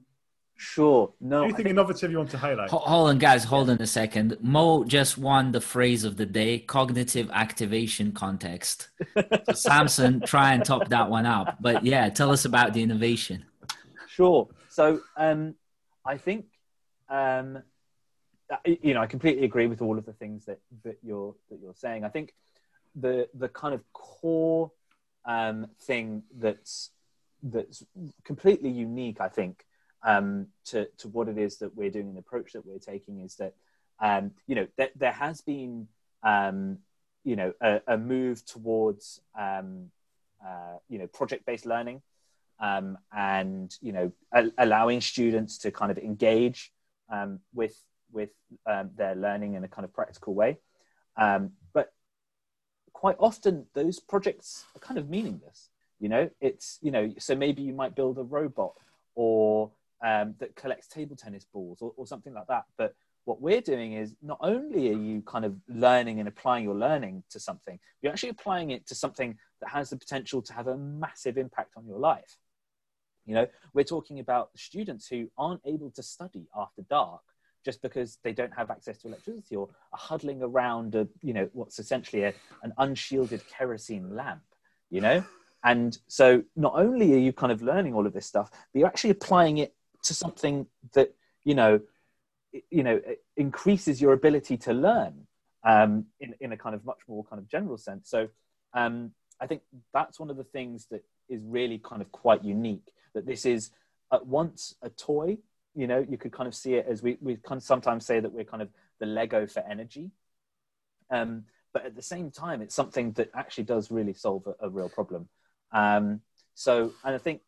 Sure. 0.58 1.13
No. 1.22 1.43
Anything 1.43 1.58
think... 1.58 1.70
innovative 1.70 2.12
you 2.12 2.17
want 2.17 2.31
to 2.31 2.38
highlight? 2.38 2.70
Hold 2.70 3.10
on, 3.10 3.20
guys. 3.20 3.43
Hold 3.43 3.70
on 3.70 3.81
a 3.81 3.88
second. 3.88 4.38
Mo 4.41 4.84
just 4.84 5.17
won 5.17 5.51
the 5.51 5.62
phrase 5.62 6.03
of 6.03 6.17
the 6.17 6.25
day: 6.25 6.60
cognitive 6.60 7.29
activation 7.31 8.12
context. 8.12 8.89
so 9.15 9.53
Samson, 9.53 10.22
try 10.22 10.53
and 10.53 10.65
top 10.65 10.88
that 10.89 11.10
one 11.10 11.25
up. 11.25 11.58
But 11.62 11.86
yeah, 11.86 12.10
tell 12.10 12.31
us 12.31 12.46
about 12.46 12.74
the 12.74 12.81
innovation. 12.81 13.46
Sure. 14.08 14.48
So 14.70 15.01
um, 15.17 15.55
I 16.05 16.17
think 16.17 16.46
um, 17.10 17.63
you 18.65 18.93
know 18.93 19.01
I 19.01 19.08
completely 19.08 19.46
agree 19.46 19.67
with 19.67 19.81
all 19.81 19.98
of 19.98 20.05
the 20.05 20.13
things 20.13 20.46
that 20.46 20.60
that 20.84 20.98
you're 21.01 21.36
that 21.50 21.60
you're 21.60 21.75
saying. 21.75 22.03
I 22.03 22.10
think 22.10 22.34
the 22.96 23.29
the 23.34 23.50
kind 23.50 23.74
of 23.74 23.81
core 23.93 24.72
um, 25.25 25.67
thing 25.81 26.23
that's 26.37 26.91
that's 27.43 27.83
completely 28.23 28.69
unique. 28.69 29.19
I 29.19 29.29
think 29.29 29.65
um, 30.03 30.47
to 30.65 30.85
to 30.97 31.07
what 31.07 31.27
it 31.27 31.37
is 31.37 31.57
that 31.57 31.75
we're 31.75 31.89
doing 31.89 32.07
and 32.07 32.15
the 32.15 32.19
approach 32.19 32.53
that 32.53 32.65
we're 32.65 32.79
taking 32.79 33.21
is 33.21 33.35
that 33.35 33.53
um, 33.99 34.31
you 34.47 34.55
know 34.55 34.67
th- 34.77 34.93
there 34.95 35.11
has 35.11 35.41
been 35.41 35.87
um, 36.23 36.79
you 37.23 37.35
know 37.35 37.53
a, 37.61 37.81
a 37.87 37.97
move 37.97 38.45
towards 38.45 39.21
um, 39.37 39.91
uh, 40.45 40.77
you 40.89 40.97
know 40.99 41.07
project 41.07 41.45
based 41.45 41.65
learning 41.65 42.01
um, 42.59 42.97
and 43.15 43.75
you 43.81 43.91
know 43.91 44.11
a- 44.33 44.51
allowing 44.57 45.01
students 45.01 45.57
to 45.59 45.71
kind 45.71 45.91
of 45.91 45.97
engage 45.97 46.71
um, 47.09 47.39
with 47.53 47.75
with 48.11 48.31
their 48.95 49.15
learning 49.15 49.53
in 49.53 49.63
a 49.63 49.67
kind 49.67 49.85
of 49.85 49.93
practical 49.93 50.33
way. 50.33 50.57
Quite 53.01 53.15
often 53.17 53.65
those 53.74 54.00
projects 54.00 54.65
are 54.75 54.79
kind 54.79 55.00
of 55.00 55.10
meaningless. 55.10 55.70
You 56.00 56.08
know, 56.08 56.29
it's 56.39 56.77
you 56.84 56.91
know 56.91 57.12
so 57.17 57.36
maybe 57.36 57.63
you 57.63 57.74
might 57.74 57.96
build 57.96 58.20
a 58.20 58.24
robot 58.24 58.74
or 59.15 59.72
um, 60.05 60.36
that 60.38 60.55
collects 60.55 60.88
table 60.88 61.15
tennis 61.15 61.43
balls 61.51 61.79
or, 61.81 61.93
or 61.98 62.05
something 62.05 62.31
like 62.31 62.46
that. 62.46 62.65
But 62.77 62.93
what 63.25 63.41
we're 63.41 63.62
doing 63.62 63.93
is 63.93 64.13
not 64.22 64.38
only 64.41 64.89
are 64.91 64.98
you 64.98 65.24
kind 65.24 65.46
of 65.46 65.55
learning 65.67 66.20
and 66.20 66.27
applying 66.27 66.63
your 66.63 66.75
learning 66.75 67.24
to 67.31 67.39
something, 67.39 67.79
you're 68.03 68.12
actually 68.12 68.29
applying 68.29 68.70
it 68.70 68.86
to 68.86 68.93
something 68.93 69.36
that 69.62 69.70
has 69.72 69.89
the 69.89 69.98
potential 69.98 70.39
to 70.43 70.53
have 70.53 70.67
a 70.67 70.77
massive 70.77 71.39
impact 71.39 71.72
on 71.77 71.88
your 71.88 71.98
life. 71.98 72.38
You 73.25 73.34
know, 73.34 73.48
we're 73.74 73.84
talking 73.96 74.20
about 74.20 74.51
students 74.55 75.08
who 75.08 75.27
aren't 75.39 75.62
able 75.65 75.89
to 75.91 76.03
study 76.03 76.46
after 76.55 76.84
dark 76.88 77.22
just 77.63 77.81
because 77.81 78.17
they 78.23 78.33
don't 78.33 78.53
have 78.53 78.71
access 78.71 78.97
to 78.99 79.07
electricity 79.07 79.55
or 79.55 79.69
are 79.93 79.99
huddling 79.99 80.41
around 80.41 80.95
a, 80.95 81.07
you 81.21 81.33
know, 81.33 81.49
what's 81.53 81.79
essentially 81.79 82.23
a, 82.23 82.33
an 82.63 82.73
unshielded 82.77 83.41
kerosene 83.47 84.15
lamp, 84.15 84.41
you 84.89 85.01
know? 85.01 85.23
And 85.63 85.97
so 86.07 86.43
not 86.55 86.73
only 86.75 87.13
are 87.13 87.19
you 87.19 87.33
kind 87.33 87.51
of 87.51 87.61
learning 87.61 87.93
all 87.93 88.07
of 88.07 88.13
this 88.13 88.25
stuff, 88.25 88.49
but 88.51 88.79
you're 88.79 88.87
actually 88.87 89.11
applying 89.11 89.59
it 89.59 89.75
to 90.03 90.13
something 90.13 90.65
that 90.93 91.13
you 91.43 91.55
know 91.55 91.79
you 92.69 92.83
know 92.83 92.99
increases 93.37 94.01
your 94.01 94.13
ability 94.13 94.57
to 94.57 94.73
learn 94.73 95.27
um, 95.63 96.05
in, 96.19 96.33
in 96.39 96.51
a 96.51 96.57
kind 96.57 96.75
of 96.75 96.83
much 96.85 96.99
more 97.07 97.23
kind 97.23 97.39
of 97.39 97.47
general 97.47 97.77
sense 97.77 98.09
so 98.09 98.27
um, 98.73 99.11
i 99.39 99.47
think 99.47 99.61
that's 99.93 100.19
one 100.19 100.29
of 100.29 100.37
the 100.37 100.43
things 100.43 100.87
that 100.91 101.03
is 101.29 101.41
really 101.43 101.77
kind 101.77 102.01
of 102.01 102.11
quite 102.11 102.43
unique 102.43 102.91
that 103.13 103.25
this 103.25 103.45
is 103.45 103.71
at 104.11 104.25
once 104.25 104.75
a 104.81 104.89
toy 104.89 105.37
you 105.75 105.87
know 105.87 106.05
you 106.09 106.17
could 106.17 106.31
kind 106.31 106.47
of 106.47 106.55
see 106.55 106.75
it 106.75 106.85
as 106.89 107.01
we, 107.01 107.17
we 107.21 107.35
kind 107.37 107.57
of 107.57 107.63
sometimes 107.63 108.05
say 108.05 108.19
that 108.19 108.31
we're 108.31 108.43
kind 108.43 108.61
of 108.61 108.69
the 108.99 109.05
lego 109.05 109.47
for 109.47 109.61
energy. 109.61 110.11
Um, 111.09 111.43
but 111.73 111.85
at 111.85 111.95
the 111.95 112.01
same 112.01 112.31
time 112.31 112.61
it's 112.61 112.75
something 112.75 113.13
that 113.13 113.29
actually 113.35 113.63
does 113.65 113.91
really 113.91 114.13
solve 114.13 114.47
a, 114.47 114.67
a 114.67 114.69
real 114.69 114.89
problem. 114.89 115.29
Um, 115.71 116.21
so 116.53 116.91
and 117.03 117.15
i 117.15 117.17
think 117.17 117.41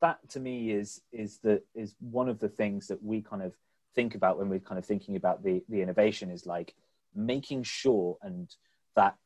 that 0.00 0.18
to 0.30 0.40
me 0.40 0.70
is 0.70 1.00
is 1.12 1.38
the 1.38 1.62
is 1.74 1.94
one 2.00 2.28
of 2.28 2.38
the 2.38 2.48
things 2.48 2.88
that 2.88 3.02
we 3.02 3.20
kind 3.20 3.42
of 3.42 3.54
think 3.94 4.14
about 4.14 4.38
when 4.38 4.48
we're 4.48 4.58
kind 4.58 4.78
of 4.78 4.84
thinking 4.84 5.16
about 5.16 5.42
the 5.42 5.62
the 5.68 5.82
innovation 5.82 6.30
is 6.30 6.46
like 6.46 6.74
making 7.14 7.62
sure 7.62 8.16
and 8.22 8.54
that 8.94 9.16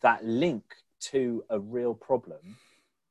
that 0.00 0.24
link 0.24 0.64
to 1.00 1.44
a 1.50 1.58
real 1.58 1.94
problem 1.94 2.56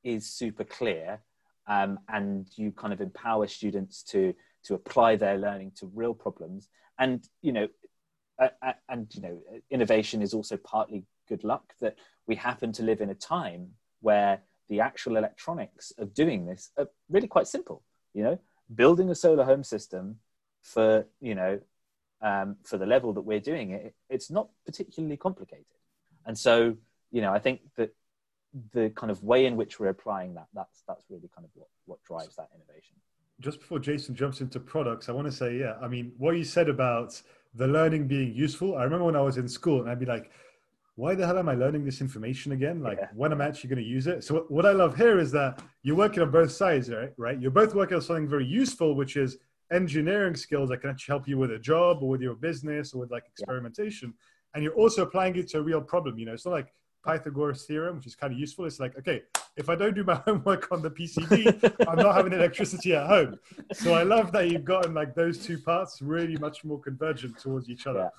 is 0.03 0.25
super 0.25 0.63
clear 0.63 1.19
um, 1.67 2.00
and 2.09 2.47
you 2.55 2.71
kind 2.71 2.93
of 2.93 3.01
empower 3.01 3.45
students 3.47 4.03
to 4.03 4.33
to 4.63 4.74
apply 4.74 5.15
their 5.15 5.38
learning 5.38 5.72
to 5.75 5.91
real 5.94 6.13
problems 6.13 6.70
and 7.00 7.27
you 7.41 7.51
know 7.51 7.68
uh, 8.39 8.74
and 8.89 9.13
you 9.13 9.22
know 9.22 9.39
innovation 9.70 10.22
is 10.22 10.34
also 10.34 10.58
partly 10.58 11.06
good 11.27 11.44
luck 11.44 11.74
that 11.80 11.96
we 12.27 12.36
happen 12.36 12.72
to 12.72 12.84
live 12.84 13.01
in 13.01 13.10
a 13.10 13.15
time 13.15 13.70
where 14.01 14.41
the 14.70 14.80
actual 14.80 15.18
electronics 15.18 15.91
of 15.98 16.13
doing 16.13 16.46
this 16.46 16.72
are 16.77 16.88
really 17.10 17.27
quite 17.27 17.48
simple. 17.48 17.84
You 18.13 18.24
know, 18.24 18.39
building 18.74 19.10
a 19.10 19.15
solar 19.15 19.44
home 19.44 19.63
system 19.63 20.18
for 20.62 21.06
you 21.20 21.36
know 21.36 21.60
um, 22.22 22.56
for 22.63 22.77
the 22.77 22.86
level 22.86 23.13
that 23.13 23.22
we're 23.22 23.39
doing 23.39 23.72
it, 23.72 23.96
it's 24.10 24.30
not 24.32 24.50
particularly 24.65 25.18
complicated. 25.18 25.65
And 26.25 26.38
so, 26.38 26.77
you 27.12 27.22
know, 27.22 27.34
I 27.34 27.39
think 27.39 27.62
that 27.77 27.96
the 28.74 28.91
kind 28.91 29.12
of 29.12 29.24
way 29.24 29.46
in 29.46 29.56
which 29.56 29.80
we're 29.80 29.89
applying 29.89 30.34
that 30.36 30.48
that's 30.53 30.84
that's 30.88 31.06
really 31.10 31.30
kind 31.36 31.46
of 31.46 31.51
what 31.53 31.70
what 31.86 32.03
drives 32.03 32.36
that 32.36 32.50
innovation. 32.56 32.96
Just 33.41 33.60
before 33.60 33.79
Jason 33.79 34.15
jumps 34.15 34.39
into 34.39 34.60
products, 34.60 35.10
I 35.10 35.12
want 35.12 35.27
to 35.27 35.31
say, 35.31 35.57
yeah, 35.57 35.75
I 35.81 35.88
mean, 35.88 36.13
what 36.17 36.38
you 36.38 36.43
said 36.43 36.69
about 36.69 37.21
the 37.53 37.67
learning 37.67 38.07
being 38.07 38.33
useful. 38.33 38.77
I 38.77 38.83
remember 38.83 39.05
when 39.05 39.15
I 39.15 39.21
was 39.21 39.38
in 39.38 39.48
school, 39.48 39.81
and 39.81 39.89
I'd 39.89 40.00
be 40.00 40.05
like, 40.05 40.31
why 40.95 41.15
the 41.15 41.25
hell 41.25 41.38
am 41.38 41.50
I 41.50 41.55
learning 41.55 41.83
this 41.86 42.01
information 42.01 42.51
again? 42.51 42.81
Like 42.81 43.00
yeah. 43.00 43.07
when 43.15 43.31
am 43.31 43.41
I'm 43.41 43.48
actually 43.48 43.69
going 43.69 43.83
to 43.83 43.89
use 43.89 44.07
it. 44.07 44.24
So 44.24 44.45
what 44.50 44.65
I 44.65 44.71
love 44.71 44.95
here 44.95 45.19
is 45.19 45.31
that 45.31 45.62
you're 45.83 45.95
working 45.95 46.21
on 46.21 46.31
both 46.31 46.51
sides, 46.51 46.89
right? 46.89 47.12
Right. 47.17 47.39
You're 47.39 47.51
both 47.51 47.74
working 47.74 47.95
on 47.95 48.01
something 48.01 48.27
very 48.27 48.45
useful, 48.45 48.95
which 48.95 49.15
is 49.15 49.38
engineering 49.71 50.36
skills 50.36 50.69
that 50.69 50.81
can 50.81 50.89
actually 50.89 51.13
help 51.13 51.27
you 51.27 51.38
with 51.38 51.51
a 51.51 51.60
job 51.60 52.03
or 52.03 52.10
with 52.10 52.21
your 52.21 52.36
business 52.36 52.93
or 52.93 53.00
with 53.00 53.12
like 53.12 53.24
experimentation. 53.25 54.10
Yeah. 54.10 54.51
And 54.53 54.63
you're 54.63 54.75
also 54.75 55.03
applying 55.03 55.36
it 55.38 55.48
to 55.50 55.60
a 55.60 55.62
real 55.62 55.81
problem. 55.81 56.19
You 56.19 56.25
know, 56.25 56.33
it's 56.33 56.45
not 56.45 56.51
like 56.51 56.74
Pythagoras 57.05 57.65
theorem, 57.65 57.98
which 57.98 58.08
is 58.08 58.15
kind 58.15 58.34
of 58.34 58.39
useful. 58.39 58.65
It's 58.65 58.79
like, 58.79 58.98
okay, 58.98 59.24
if 59.58 59.70
I 59.70 59.75
don't 59.75 59.96
do 59.96 60.03
my 60.03 60.15
homework 60.25 60.72
on 60.72 60.81
the 60.81 60.89
PCB, 60.89 61.88
I'm 61.88 61.98
not 61.98 62.15
having 62.15 62.34
electricity 62.34 62.96
at 62.96 63.08
home. 63.08 63.39
So 63.74 63.93
I 63.93 64.03
love 64.03 64.31
that 64.31 64.50
you've 64.50 64.65
gotten 64.65 64.93
like 64.93 65.15
those 65.15 65.38
two 65.39 65.58
parts 65.58 66.01
really 66.01 66.38
much 66.38 66.63
more 66.63 66.79
convergent 66.79 67.38
towards 67.39 67.70
each 67.70 67.88
other. 67.88 68.12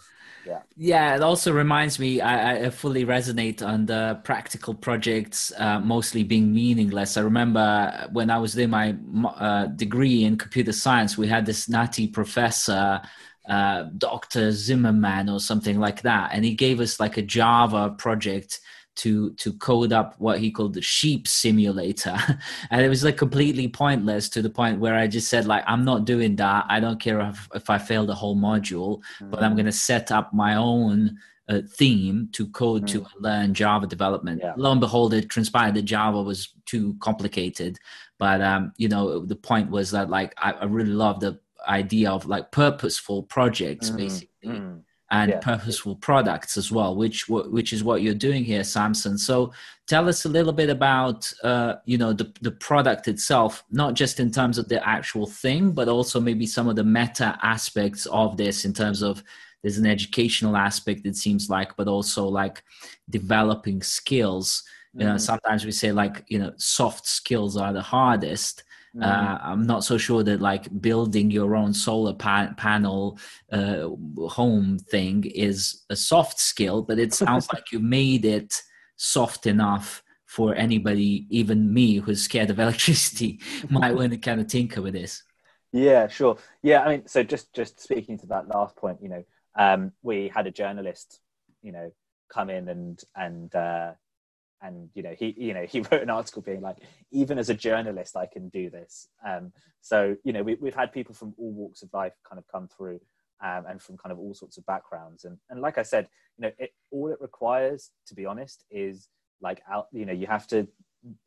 Yeah. 0.45 0.53
Yeah. 0.53 0.63
yeah 0.77 1.17
it 1.17 1.23
also 1.23 1.53
reminds 1.53 1.99
me, 1.99 2.21
I, 2.21 2.67
I 2.67 2.71
fully 2.71 3.05
resonate 3.05 3.67
on 3.67 3.87
the 3.87 4.21
practical 4.25 4.75
projects 4.75 5.53
uh, 5.57 5.81
mostly 5.81 6.25
being 6.25 6.53
meaningless. 6.53 7.17
I 7.17 7.21
remember 7.23 8.09
when 8.13 8.31
I 8.31 8.39
was 8.39 8.55
doing 8.55 8.71
my 8.71 8.97
uh, 9.37 9.67
degree 9.67 10.25
in 10.25 10.37
computer 10.37 10.73
science, 10.73 11.17
we 11.17 11.29
had 11.29 11.47
this 11.47 11.69
natty 11.69 12.09
professor 12.09 13.01
uh, 13.49 13.85
Dr. 13.99 14.53
Zimmerman 14.53 15.29
or 15.29 15.41
something 15.41 15.79
like 15.79 16.03
that. 16.03 16.31
And 16.33 16.45
he 16.45 16.55
gave 16.55 16.81
us 16.81 17.01
like 17.01 17.17
a 17.17 17.23
Java 17.23 17.91
project 17.99 18.61
to 18.95 19.33
to 19.35 19.53
code 19.55 19.93
up 19.93 20.15
what 20.19 20.39
he 20.39 20.51
called 20.51 20.75
the 20.75 20.83
sheep 20.83 21.27
simulator 21.27 22.17
and 22.71 22.83
it 22.83 22.89
was 22.89 23.03
like 23.03 23.17
completely 23.17 23.67
pointless 23.67 24.29
to 24.29 24.43
the 24.43 24.51
point 24.51 24.79
where 24.81 24.95
i 24.95 25.07
just 25.07 25.29
said 25.29 25.47
like 25.47 25.65
i'm 25.67 25.85
not 25.85 26.05
doing 26.05 26.37
that 26.37 26.67
i 26.69 26.79
don't 26.79 27.01
care 27.01 27.21
if, 27.21 27.49
if 27.55 27.71
i 27.71 27.79
fail 27.79 28.05
the 28.05 28.15
whole 28.15 28.37
module 28.37 29.01
mm. 29.19 29.31
but 29.31 29.43
i'm 29.43 29.53
mm. 29.53 29.57
going 29.57 29.67
to 29.67 29.73
set 29.73 30.13
up 30.13 30.33
my 30.35 30.57
own 30.57 31.17
uh, 31.49 31.61
theme 31.71 32.29
to 32.33 32.47
code 32.49 32.83
mm. 32.83 32.89
to 32.89 33.07
learn 33.19 33.55
java 33.55 33.87
development 33.87 34.41
yeah. 34.43 34.53
lo 34.57 34.71
and 34.73 34.81
behold 34.81 35.15
it 35.15 35.31
transpired 35.31 35.75
that 35.75 35.83
java 35.83 36.23
was 36.23 36.53
too 36.67 36.95
complicated 37.01 37.79
but 38.19 38.43
um, 38.43 38.73
you 38.77 38.89
know 38.89 39.25
the 39.25 39.35
point 39.35 39.71
was 39.71 39.91
that 39.91 40.11
like 40.11 40.35
i, 40.37 40.53
I 40.53 40.65
really 40.65 40.93
love 40.93 41.19
the 41.19 41.41
idea 41.69 42.11
of 42.11 42.27
like 42.27 42.51
purposeful 42.51 43.23
projects 43.25 43.91
mm, 43.91 43.97
basically 43.97 44.29
mm. 44.51 44.81
and 45.11 45.31
yeah. 45.31 45.39
purposeful 45.39 45.97
products 45.97 46.57
as 46.57 46.71
well 46.71 46.97
which 46.97 47.29
which 47.29 47.73
is 47.73 47.85
what 47.85 48.03
you're 48.03 48.15
doing 48.15 48.45
here 48.45 48.65
samson 48.65 49.17
so 49.19 49.53
tell 49.87 50.09
us 50.09 50.25
a 50.25 50.29
little 50.29 50.53
bit 50.53 50.71
about 50.71 51.33
uh, 51.43 51.75
you 51.85 51.99
know 51.99 52.13
the, 52.13 52.33
the 52.41 52.51
product 52.51 53.09
itself 53.09 53.65
not 53.71 53.95
just 53.95 54.21
in 54.21 54.31
terms 54.31 54.59
of 54.59 54.69
the 54.69 54.87
actual 54.87 55.27
thing 55.27 55.73
but 55.73 55.89
also 55.89 56.21
maybe 56.21 56.47
some 56.47 56.69
of 56.69 56.77
the 56.77 56.85
meta 56.85 57.39
aspects 57.43 58.07
of 58.07 58.37
this 58.37 58.65
in 58.65 58.73
terms 58.73 59.03
of 59.03 59.23
there's 59.63 59.79
an 59.79 59.87
educational 59.87 60.57
aspect 60.57 61.07
it 61.07 61.17
seems 61.17 61.49
like 61.49 61.77
but 61.77 61.89
also 61.89 62.27
like 62.27 62.63
developing 63.11 63.83
skills 63.83 64.65
you 64.95 65.05
know 65.05 65.15
mm. 65.15 65.21
sometimes 65.21 65.65
we 65.65 65.73
say 65.73 65.93
like 65.93 66.25
you 66.29 66.39
know 66.39 66.53
soft 66.57 67.07
skills 67.07 67.57
are 67.57 67.73
the 67.73 67.83
hardest 67.83 68.65
Mm. 68.97 69.05
Uh, 69.05 69.39
I'm 69.43 69.67
not 69.67 69.85
so 69.85 69.97
sure 69.97 70.23
that 70.23 70.41
like 70.41 70.81
building 70.81 71.31
your 71.31 71.57
own 71.57 71.73
solar 71.73 72.13
pa- 72.13 72.53
panel 72.57 73.19
uh, 73.51 73.89
home 74.29 74.79
thing 74.79 75.25
is 75.25 75.83
a 75.89 75.97
soft 75.97 76.39
skill, 76.39 76.83
but 76.83 76.99
it 76.99 77.15
sounds 77.15 77.49
like 77.53 77.73
you 77.73 77.79
made 77.79 78.25
it 78.25 78.61
soft 78.97 79.47
enough 79.47 80.03
for 80.27 80.55
anybody, 80.55 81.27
even 81.31 81.73
me, 81.73 81.97
who's 81.97 82.23
scared 82.23 82.51
of 82.51 82.59
electricity, 82.67 83.41
might 83.71 83.95
want 83.95 84.13
to 84.13 84.19
kind 84.19 84.41
of 84.41 84.47
tinker 84.47 84.83
with 84.83 84.95
this. 84.95 85.23
Yeah, 85.73 86.07
sure. 86.09 86.37
Yeah, 86.63 86.83
I 86.83 86.89
mean, 86.89 87.07
so 87.07 87.23
just 87.23 87.53
just 87.55 87.81
speaking 87.81 88.19
to 88.19 88.27
that 88.27 88.49
last 88.49 88.77
point, 88.77 88.99
you 89.03 89.09
know, 89.09 89.25
um, 89.59 89.93
we 90.03 90.29
had 90.29 90.47
a 90.47 90.51
journalist, 90.51 91.21
you 91.63 91.73
know, 91.73 91.91
come 92.29 92.51
in 92.51 92.69
and 92.69 93.03
and 93.17 93.55
uh, 93.55 93.93
and 94.63 94.89
you 94.95 95.03
know 95.03 95.15
he 95.19 95.35
you 95.37 95.53
know 95.53 95.67
he 95.67 95.81
wrote 95.91 96.03
an 96.03 96.11
article 96.11 96.43
being 96.43 96.61
like 96.61 96.79
even 97.11 97.39
as 97.39 97.51
a 97.51 97.55
journalist 97.55 98.17
i 98.17 98.27
can 98.27 98.49
do 98.49 98.71
this. 98.71 99.09
Um, 99.27 99.53
so 99.81 100.17
you 100.25 100.33
know 100.33 100.43
we, 100.43 100.55
we've 100.55 100.75
had 100.75 100.93
people 100.93 101.15
from 101.15 101.35
all 101.37 101.53
walks 101.53 101.83
of 101.83 101.91
life 101.93 102.15
kind 102.29 102.39
of 102.39 102.47
come 102.49 102.69
through 102.69 103.01
um, 103.45 103.65
and 103.69 103.83
from 103.83 103.97
kind 103.97 104.13
of 104.13 104.19
all 104.19 104.35
sorts 104.35 104.57
of 104.57 104.67
backgrounds. 104.67 105.25
And 105.25 105.39
and 105.51 105.61
like 105.61 105.79
i 105.79 105.83
said 105.83 106.09
you 106.39 106.43
know 106.43 106.53
it, 106.59 106.71
all 106.91 107.09
it 107.09 107.21
requires 107.21 107.91
to 108.07 108.15
be 108.15 108.25
honest 108.25 108.65
is 108.71 109.09
like 109.41 109.61
out 109.71 109.89
you 109.93 110.07
know 110.07 110.13
you 110.13 110.27
have 110.27 110.47
to 110.49 110.69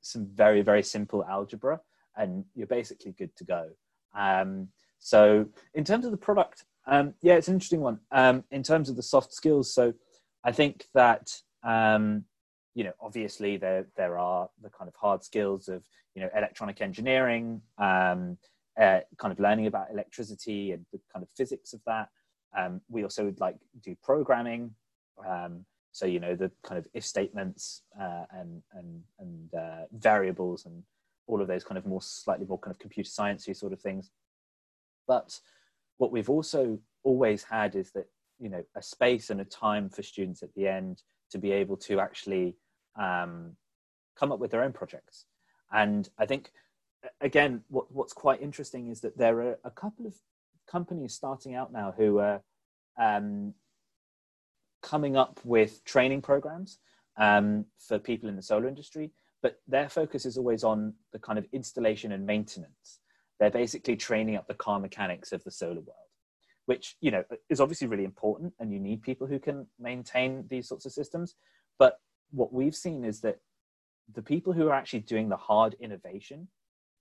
some 0.01 0.25
very 0.33 0.61
very 0.61 0.83
simple 0.83 1.25
algebra 1.25 1.79
and 2.17 2.45
you're 2.55 2.67
basically 2.67 3.11
good 3.11 3.35
to 3.35 3.43
go. 3.43 3.69
Um, 4.17 4.69
so 4.99 5.45
in 5.73 5.83
terms 5.83 6.05
of 6.05 6.11
the 6.11 6.17
product 6.17 6.63
um, 6.87 7.13
yeah 7.21 7.35
it's 7.35 7.47
an 7.47 7.55
interesting 7.55 7.81
one. 7.81 7.99
Um, 8.11 8.43
in 8.51 8.63
terms 8.63 8.89
of 8.89 8.95
the 8.95 9.03
soft 9.03 9.33
skills 9.33 9.73
so 9.73 9.93
i 10.45 10.51
think 10.51 10.85
that 10.93 11.41
um, 11.63 12.23
you 12.75 12.83
know, 12.83 12.91
obviously 13.01 13.57
there 13.57 13.87
there 13.95 14.19
are 14.19 14.49
the 14.61 14.69
kind 14.69 14.87
of 14.89 14.95
hard 14.95 15.23
skills 15.23 15.69
of 15.69 15.83
you 16.13 16.21
know 16.21 16.29
electronic 16.35 16.81
engineering, 16.81 17.61
um, 17.77 18.37
uh, 18.79 18.99
kind 19.17 19.31
of 19.31 19.39
learning 19.39 19.67
about 19.67 19.87
electricity 19.91 20.73
and 20.73 20.85
the 20.91 20.99
kind 21.11 21.23
of 21.23 21.29
physics 21.29 21.73
of 21.73 21.81
that. 21.87 22.09
Um, 22.55 22.81
we 22.89 23.03
also 23.03 23.23
would 23.25 23.39
like 23.39 23.55
do 23.81 23.95
programming, 24.03 24.75
um, 25.25 25.65
so 25.93 26.05
you 26.05 26.19
know 26.19 26.35
the 26.35 26.51
kind 26.63 26.77
of 26.77 26.85
if 26.93 27.05
statements 27.05 27.81
uh, 27.99 28.25
and 28.31 28.61
and 28.73 29.01
and 29.19 29.53
uh, 29.53 29.85
variables 29.93 30.65
and 30.65 30.83
all 31.27 31.41
of 31.41 31.47
those 31.47 31.63
kind 31.63 31.77
of 31.77 31.85
more 31.85 32.01
slightly 32.01 32.45
more 32.45 32.59
kind 32.59 32.75
of 32.75 32.79
computer 32.79 33.09
sciencey 33.09 33.55
sort 33.55 33.71
of 33.71 33.79
things. 33.79 34.11
But 35.07 35.39
what 35.97 36.11
we've 36.11 36.29
also 36.29 36.77
always 37.03 37.43
had 37.43 37.75
is 37.75 37.91
that 37.91 38.07
you 38.37 38.49
know 38.49 38.63
a 38.75 38.81
space 38.81 39.29
and 39.29 39.39
a 39.39 39.45
time 39.45 39.89
for 39.89 40.03
students 40.03 40.43
at 40.43 40.53
the 40.55 40.67
end 40.67 41.03
to 41.31 41.37
be 41.37 41.53
able 41.53 41.77
to 41.77 42.01
actually 42.01 42.55
um, 42.97 43.55
come 44.17 44.31
up 44.31 44.39
with 44.39 44.51
their 44.51 44.63
own 44.63 44.73
projects. 44.73 45.25
And 45.71 46.07
I 46.17 46.25
think, 46.25 46.51
again, 47.21 47.61
what, 47.69 47.91
what's 47.91 48.13
quite 48.13 48.41
interesting 48.41 48.87
is 48.89 49.01
that 49.01 49.17
there 49.17 49.39
are 49.41 49.59
a 49.63 49.71
couple 49.71 50.05
of 50.05 50.15
companies 50.67 51.13
starting 51.13 51.55
out 51.55 51.71
now 51.71 51.93
who 51.95 52.19
are 52.19 52.41
um, 52.97 53.53
coming 54.81 55.17
up 55.17 55.39
with 55.43 55.83
training 55.83 56.21
programs 56.21 56.79
um, 57.17 57.65
for 57.79 57.99
people 57.99 58.29
in 58.29 58.35
the 58.35 58.41
solar 58.41 58.67
industry, 58.67 59.11
but 59.41 59.59
their 59.67 59.89
focus 59.89 60.25
is 60.25 60.37
always 60.37 60.63
on 60.63 60.93
the 61.11 61.19
kind 61.19 61.37
of 61.37 61.45
installation 61.51 62.11
and 62.11 62.25
maintenance. 62.25 62.99
They're 63.39 63.51
basically 63.51 63.95
training 63.97 64.37
up 64.37 64.47
the 64.47 64.53
car 64.53 64.79
mechanics 64.79 65.31
of 65.31 65.43
the 65.43 65.51
solar 65.51 65.75
world 65.75 66.05
which 66.65 66.95
you 67.01 67.11
know 67.11 67.23
is 67.49 67.59
obviously 67.59 67.87
really 67.87 68.03
important 68.03 68.53
and 68.59 68.71
you 68.71 68.79
need 68.79 69.01
people 69.01 69.27
who 69.27 69.39
can 69.39 69.65
maintain 69.79 70.45
these 70.49 70.67
sorts 70.67 70.85
of 70.85 70.91
systems 70.91 71.35
but 71.79 71.99
what 72.31 72.53
we've 72.53 72.75
seen 72.75 73.03
is 73.05 73.21
that 73.21 73.39
the 74.13 74.21
people 74.21 74.53
who 74.53 74.67
are 74.67 74.73
actually 74.73 74.99
doing 74.99 75.29
the 75.29 75.37
hard 75.37 75.75
innovation, 75.79 76.47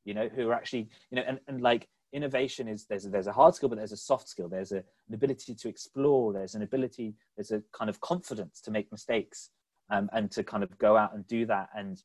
you 0.05 0.15
know, 0.15 0.29
who 0.29 0.49
are 0.49 0.55
actually, 0.55 0.89
you 1.11 1.17
know, 1.17 1.25
and, 1.27 1.41
and 1.49 1.61
like 1.61 1.89
innovation 2.13 2.69
is 2.69 2.87
there's 2.87 3.05
a, 3.05 3.09
there's 3.09 3.27
a 3.27 3.33
hard 3.33 3.55
skill, 3.55 3.69
but 3.69 3.77
there's 3.77 3.93
a 3.93 3.97
soft 3.97 4.29
skill. 4.29 4.49
There's 4.49 4.73
a, 4.73 4.79
an 5.09 5.15
ability 5.15 5.55
to 5.55 5.69
explore. 5.69 6.33
There's 6.33 6.55
an 6.55 6.63
ability. 6.63 7.15
There's 7.37 7.51
a 7.51 7.63
kind 7.73 7.91
of 7.91 8.01
confidence 8.01 8.61
to 8.63 8.71
make 8.71 8.91
mistakes 8.91 9.51
um, 9.91 10.09
and 10.13 10.31
to 10.31 10.43
kind 10.43 10.63
of 10.63 10.79
go 10.79 10.97
out 10.97 11.15
and 11.15 11.27
do 11.27 11.45
that. 11.47 11.69
And 11.77 12.03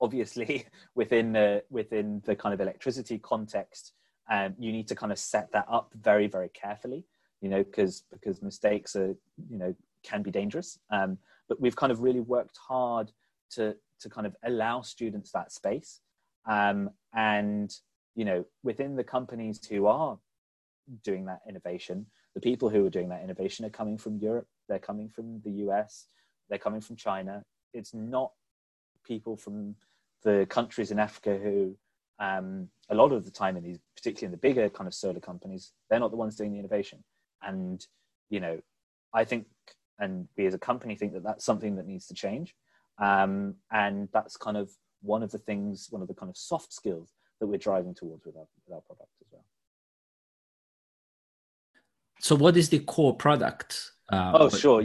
obviously, 0.00 0.66
within 0.94 1.32
the 1.32 1.62
within 1.70 2.22
the 2.26 2.36
kind 2.36 2.52
of 2.52 2.60
electricity 2.60 3.18
context, 3.18 3.92
um, 4.30 4.54
you 4.58 4.72
need 4.72 4.88
to 4.88 4.94
kind 4.94 5.12
of 5.12 5.18
set 5.18 5.50
that 5.52 5.66
up 5.70 5.92
very 5.94 6.26
very 6.26 6.48
carefully. 6.50 7.04
You 7.40 7.50
know, 7.50 7.62
because 7.62 8.02
because 8.10 8.42
mistakes 8.42 8.96
are 8.96 9.14
you 9.48 9.58
know 9.58 9.74
can 10.02 10.22
be 10.22 10.30
dangerous. 10.30 10.78
Um, 10.90 11.18
but 11.48 11.60
we've 11.60 11.76
kind 11.76 11.92
of 11.92 12.00
really 12.00 12.20
worked 12.20 12.58
hard 12.68 13.12
to 13.50 13.76
to 14.00 14.10
kind 14.10 14.26
of 14.26 14.36
allow 14.44 14.82
students 14.82 15.30
that 15.32 15.52
space. 15.52 16.00
Um, 16.46 16.90
and 17.14 17.74
you 18.16 18.24
know 18.24 18.44
within 18.62 18.96
the 18.96 19.04
companies 19.04 19.64
who 19.64 19.86
are 19.86 20.18
doing 21.04 21.24
that 21.26 21.40
innovation 21.48 22.06
the 22.34 22.40
people 22.40 22.68
who 22.68 22.86
are 22.86 22.90
doing 22.90 23.08
that 23.08 23.22
innovation 23.22 23.64
are 23.64 23.70
coming 23.70 23.98
from 23.98 24.18
europe 24.18 24.46
they're 24.68 24.78
coming 24.78 25.08
from 25.08 25.40
the 25.44 25.50
us 25.50 26.06
they're 26.48 26.58
coming 26.58 26.80
from 26.80 26.96
china. 26.96 27.42
It's 27.74 27.92
not 27.92 28.30
people 29.04 29.36
from 29.36 29.74
the 30.22 30.46
countries 30.48 30.90
in 30.90 30.98
africa 30.98 31.38
who 31.42 31.76
um, 32.18 32.68
a 32.88 32.94
lot 32.94 33.12
of 33.12 33.26
the 33.26 33.30
time 33.30 33.56
in 33.56 33.62
these 33.62 33.78
particularly 33.94 34.26
in 34.26 34.30
the 34.30 34.38
bigger 34.48 34.70
kind 34.70 34.88
of 34.88 34.94
solar 34.94 35.20
companies 35.20 35.72
they're 35.90 36.00
not 36.00 36.10
the 36.10 36.16
ones 36.16 36.36
doing 36.36 36.52
the 36.52 36.58
innovation. 36.58 37.04
And 37.42 37.84
you 38.30 38.40
know 38.40 38.60
i 39.14 39.24
think 39.24 39.46
and 39.98 40.28
we 40.36 40.46
as 40.46 40.54
a 40.54 40.58
company 40.58 40.94
think 40.94 41.12
that 41.14 41.22
that's 41.22 41.44
something 41.44 41.76
that 41.76 41.86
needs 41.86 42.06
to 42.06 42.14
change. 42.14 42.54
Um, 42.98 43.56
and 43.70 44.08
that's 44.12 44.36
kind 44.36 44.56
of 44.56 44.70
one 45.02 45.22
of 45.22 45.30
the 45.30 45.38
things 45.38 45.88
one 45.90 46.02
of 46.02 46.08
the 46.08 46.14
kind 46.14 46.30
of 46.30 46.36
soft 46.36 46.72
skills 46.72 47.12
that 47.40 47.46
we're 47.46 47.58
driving 47.58 47.94
towards 47.94 48.24
with 48.24 48.36
our, 48.36 48.46
with 48.66 48.74
our 48.74 48.80
product 48.80 49.10
as 49.20 49.26
well. 49.30 49.44
So 52.20 52.34
what 52.34 52.56
is 52.56 52.70
the 52.70 52.78
core 52.78 53.14
product 53.14 53.92
uh, 54.10 54.32
oh 54.34 54.48
sure. 54.48 54.84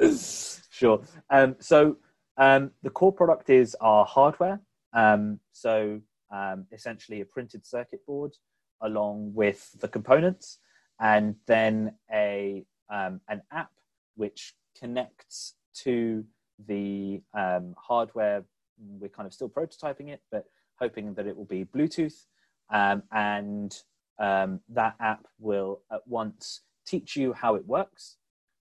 Sure. 0.70 1.02
Um, 1.28 1.56
so 1.58 1.96
um, 2.36 2.70
the 2.84 2.90
core 2.90 3.12
product 3.12 3.50
is 3.50 3.74
our 3.80 4.04
hardware. 4.04 4.60
Um, 4.92 5.40
so 5.52 6.00
um, 6.30 6.66
essentially 6.70 7.20
a 7.20 7.24
printed 7.24 7.66
circuit 7.66 8.06
board 8.06 8.32
along 8.80 9.32
with 9.34 9.72
the 9.80 9.88
components 9.88 10.58
and 11.00 11.34
then 11.46 11.96
a 12.12 12.64
um, 12.90 13.20
an 13.28 13.42
app 13.52 13.70
which 14.16 14.54
connects 14.78 15.54
to 15.82 16.24
the 16.66 17.22
um, 17.34 17.74
hardware. 17.76 18.44
We're 18.78 19.08
kind 19.08 19.26
of 19.26 19.32
still 19.32 19.48
prototyping 19.48 20.08
it, 20.08 20.20
but 20.30 20.46
hoping 20.78 21.14
that 21.14 21.26
it 21.26 21.36
will 21.36 21.44
be 21.44 21.64
Bluetooth. 21.64 22.26
Um, 22.70 23.02
and 23.12 23.74
um, 24.18 24.60
that 24.70 24.94
app 25.00 25.26
will 25.38 25.82
at 25.92 26.06
once 26.06 26.62
teach 26.86 27.16
you 27.16 27.32
how 27.32 27.54
it 27.54 27.66
works, 27.66 28.16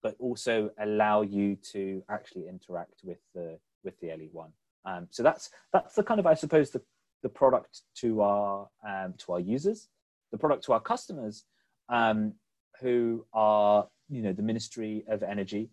but 0.02 0.16
also 0.20 0.70
allow 0.80 1.22
you 1.22 1.58
to 1.72 2.04
actually 2.10 2.48
interact 2.48 3.02
with 3.04 3.18
the 3.34 3.60
with 3.84 4.00
the 4.00 4.08
LE1. 4.08 4.48
Um, 4.86 5.08
so 5.10 5.24
that's 5.24 5.50
that's 5.74 5.96
the 5.96 6.04
kind 6.04 6.20
of 6.20 6.28
I 6.28 6.34
suppose 6.34 6.70
the 6.70 6.82
the 7.24 7.30
product 7.30 7.82
to 7.96 8.22
our 8.22 8.68
um, 8.88 9.14
to 9.18 9.34
our 9.34 9.40
users, 9.40 9.90
the 10.32 10.38
product 10.38 10.64
to 10.66 10.74
our 10.74 10.80
customers, 10.80 11.44
um, 11.90 12.34
who 12.82 13.26
are 13.34 13.88
you 14.10 14.22
know 14.22 14.34
the 14.34 14.42
Ministry 14.42 15.04
of 15.08 15.24
Energy, 15.24 15.70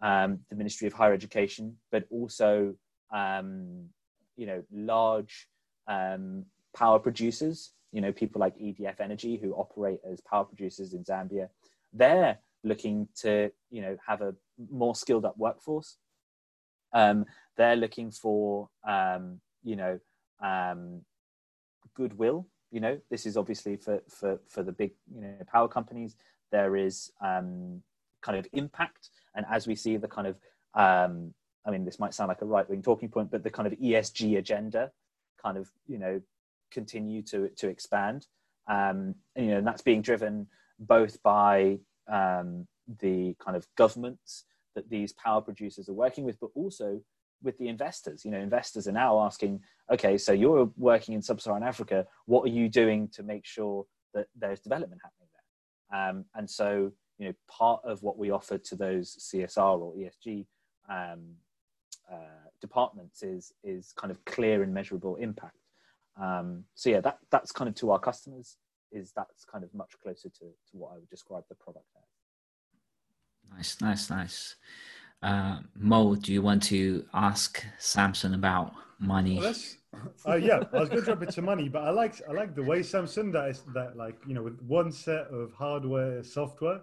um, 0.00 0.40
the 0.48 0.56
Ministry 0.56 0.86
of 0.86 0.92
Higher 0.92 1.12
Education, 1.12 1.76
but 1.90 2.04
also 2.10 2.74
um, 3.12 3.88
you 4.36 4.46
know 4.46 4.62
large 4.72 5.48
um, 5.86 6.44
power 6.76 6.98
producers. 6.98 7.72
You 7.92 8.00
know 8.00 8.12
people 8.12 8.40
like 8.40 8.56
EDF 8.56 9.00
Energy 9.00 9.36
who 9.36 9.52
operate 9.54 10.00
as 10.10 10.20
power 10.20 10.44
producers 10.44 10.94
in 10.94 11.04
Zambia. 11.04 11.48
They're 11.92 12.38
looking 12.62 13.08
to 13.22 13.50
you 13.70 13.82
know 13.82 13.96
have 14.06 14.22
a 14.22 14.34
more 14.70 14.94
skilled 14.94 15.24
up 15.24 15.36
workforce. 15.36 15.96
Um, 16.92 17.26
they're 17.56 17.76
looking 17.76 18.10
for 18.10 18.68
um, 18.86 19.40
you 19.62 19.76
know 19.76 19.98
um, 20.42 21.02
goodwill 21.94 22.46
you 22.70 22.80
know 22.80 22.98
this 23.10 23.26
is 23.26 23.36
obviously 23.36 23.76
for 23.76 24.00
for 24.08 24.40
for 24.48 24.62
the 24.62 24.72
big 24.72 24.92
you 25.12 25.20
know 25.20 25.34
power 25.50 25.68
companies 25.68 26.16
there 26.50 26.76
is 26.76 27.10
um, 27.24 27.82
kind 28.22 28.38
of 28.38 28.46
impact. 28.52 29.10
And 29.34 29.46
as 29.50 29.66
we 29.66 29.74
see 29.74 29.96
the 29.96 30.08
kind 30.08 30.26
of, 30.26 30.40
um, 30.74 31.34
I 31.66 31.70
mean, 31.70 31.84
this 31.84 31.98
might 31.98 32.14
sound 32.14 32.28
like 32.28 32.42
a 32.42 32.46
right 32.46 32.68
wing 32.68 32.82
talking 32.82 33.08
point, 33.08 33.30
but 33.30 33.42
the 33.42 33.50
kind 33.50 33.66
of 33.66 33.78
ESG 33.78 34.38
agenda 34.38 34.90
kind 35.42 35.56
of, 35.56 35.70
you 35.86 35.98
know, 35.98 36.20
continue 36.70 37.22
to, 37.22 37.48
to 37.56 37.68
expand. 37.68 38.26
Um, 38.68 39.14
and, 39.36 39.46
you 39.46 39.52
know, 39.52 39.58
and 39.58 39.66
that's 39.66 39.82
being 39.82 40.02
driven 40.02 40.46
both 40.78 41.22
by 41.22 41.78
um, 42.08 42.66
the 43.00 43.34
kind 43.44 43.56
of 43.56 43.66
governments 43.76 44.44
that 44.74 44.88
these 44.88 45.12
power 45.12 45.40
producers 45.40 45.88
are 45.88 45.94
working 45.94 46.24
with, 46.24 46.38
but 46.40 46.50
also 46.54 47.00
with 47.42 47.58
the 47.58 47.68
investors. 47.68 48.24
You 48.24 48.30
know, 48.30 48.38
investors 48.38 48.86
are 48.86 48.92
now 48.92 49.20
asking, 49.20 49.60
okay, 49.92 50.18
so 50.18 50.32
you're 50.32 50.70
working 50.76 51.14
in 51.14 51.22
sub-Saharan 51.22 51.62
Africa. 51.62 52.06
What 52.26 52.44
are 52.44 52.52
you 52.52 52.68
doing 52.68 53.08
to 53.14 53.22
make 53.22 53.46
sure 53.46 53.86
that 54.14 54.26
there's 54.38 54.60
development 54.60 55.00
happening? 55.02 55.19
Um, 55.92 56.24
and 56.34 56.48
so, 56.48 56.92
you 57.18 57.28
know, 57.28 57.34
part 57.48 57.80
of 57.84 58.02
what 58.02 58.18
we 58.18 58.30
offer 58.30 58.58
to 58.58 58.76
those 58.76 59.16
CSR 59.32 59.78
or 59.80 59.94
ESG 59.94 60.46
um, 60.88 61.22
uh, 62.10 62.48
departments 62.60 63.22
is 63.22 63.52
is 63.62 63.92
kind 63.96 64.10
of 64.10 64.24
clear 64.24 64.62
and 64.62 64.72
measurable 64.72 65.16
impact. 65.16 65.56
Um, 66.20 66.64
so 66.74 66.90
yeah, 66.90 67.00
that 67.00 67.18
that's 67.30 67.52
kind 67.52 67.68
of 67.68 67.74
to 67.76 67.90
our 67.90 67.98
customers 67.98 68.56
is 68.92 69.12
that's 69.14 69.44
kind 69.44 69.64
of 69.64 69.72
much 69.72 69.92
closer 70.02 70.28
to, 70.28 70.40
to 70.40 70.76
what 70.76 70.92
I 70.92 70.94
would 70.96 71.08
describe 71.08 71.44
the 71.48 71.54
product 71.54 71.86
as. 71.96 73.56
Nice, 73.56 73.80
nice, 73.80 74.10
nice. 74.10 74.56
Uh, 75.22 75.60
Mo, 75.76 76.14
do 76.14 76.32
you 76.32 76.42
want 76.42 76.62
to 76.64 77.04
ask 77.12 77.64
Samson 77.78 78.34
about 78.34 78.72
money? 78.98 79.38
Well, 79.38 79.54
uh, 80.26 80.36
yeah, 80.36 80.62
I 80.72 80.80
was 80.80 80.88
going 80.88 81.00
to 81.00 81.06
jump 81.06 81.22
into 81.22 81.42
money, 81.42 81.68
but 81.68 81.82
I 81.82 81.90
like 81.90 82.20
I 82.28 82.32
like 82.32 82.54
the 82.54 82.62
way 82.62 82.82
Samson 82.82 83.32
that 83.32 83.48
is 83.48 83.62
that 83.74 83.96
like 83.96 84.16
you 84.26 84.34
know 84.34 84.42
with 84.42 84.60
one 84.62 84.92
set 84.92 85.26
of 85.28 85.52
hardware 85.52 86.22
software, 86.22 86.80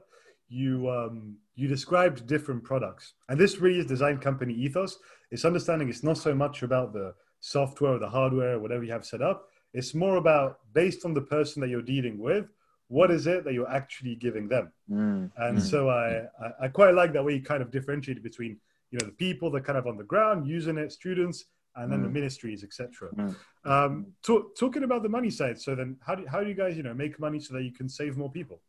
you 0.50 0.89
um, 0.89 1.38
you 1.56 1.67
described 1.67 2.28
different 2.28 2.63
products, 2.63 3.13
and 3.30 3.39
this 3.39 3.60
really 3.60 3.80
is 3.80 3.86
design 3.86 4.17
company 4.17 4.54
ethos. 4.54 5.00
It's 5.32 5.46
understanding 5.46 5.89
it's 5.89 6.04
not 6.04 6.17
so 6.17 6.34
much 6.36 6.63
about 6.63 6.93
the 6.93 7.13
software 7.39 7.93
or 7.93 8.00
the 8.00 8.10
hardware, 8.10 8.60
whatever 8.60 8.84
you 8.84 8.91
have 8.91 9.06
set 9.06 9.22
up. 9.22 9.48
It's 9.74 9.93
more 9.93 10.17
about 10.17 10.60
based 10.74 11.06
on 11.06 11.13
the 11.13 11.22
person 11.22 11.62
that 11.62 11.70
you're 11.70 11.82
dealing 11.82 12.17
with, 12.17 12.48
what 12.88 13.12
is 13.12 13.28
it 13.28 13.43
that 13.43 13.54
you're 13.54 13.70
actually 13.70 14.15
giving 14.15 14.48
them? 14.48 14.72
Mm. 14.89 15.32
And 15.38 15.58
mm. 15.58 15.62
so 15.62 15.89
I, 15.89 16.24
I, 16.43 16.65
I 16.65 16.67
quite 16.70 16.93
like 16.93 17.13
that 17.13 17.24
way 17.24 17.34
you 17.34 17.41
kind 17.41 17.62
of 17.62 17.72
differentiate 17.72 18.24
between 18.24 18.58
you 18.91 19.00
know 19.00 19.06
the 19.06 19.12
people 19.13 19.52
that 19.52 19.65
kind 19.65 19.78
of 19.78 19.88
on 19.88 19.98
the 19.98 20.04
ground 20.04 20.48
using 20.48 20.78
it, 20.78 20.91
students, 20.91 21.46
and 21.78 21.92
then 21.92 22.00
mm. 22.00 22.04
the 22.04 22.10
ministries, 22.10 22.63
etc. 22.63 23.10
Mm. 23.16 23.36
Um, 23.66 24.08
talk, 24.24 24.58
talking 24.58 24.84
about 24.84 25.04
the 25.04 25.10
money 25.10 25.30
side. 25.30 25.60
So 25.60 25.76
then, 25.76 25.98
how 26.06 26.16
do 26.16 26.26
how 26.26 26.42
do 26.42 26.50
you 26.50 26.56
guys 26.56 26.76
you 26.76 26.84
know 26.84 26.94
make 26.94 27.20
money 27.20 27.40
so 27.40 27.54
that 27.54 27.63
you 27.63 27.72
can 27.72 27.88
save 27.88 28.18
more 28.18 28.32
people 28.32 28.60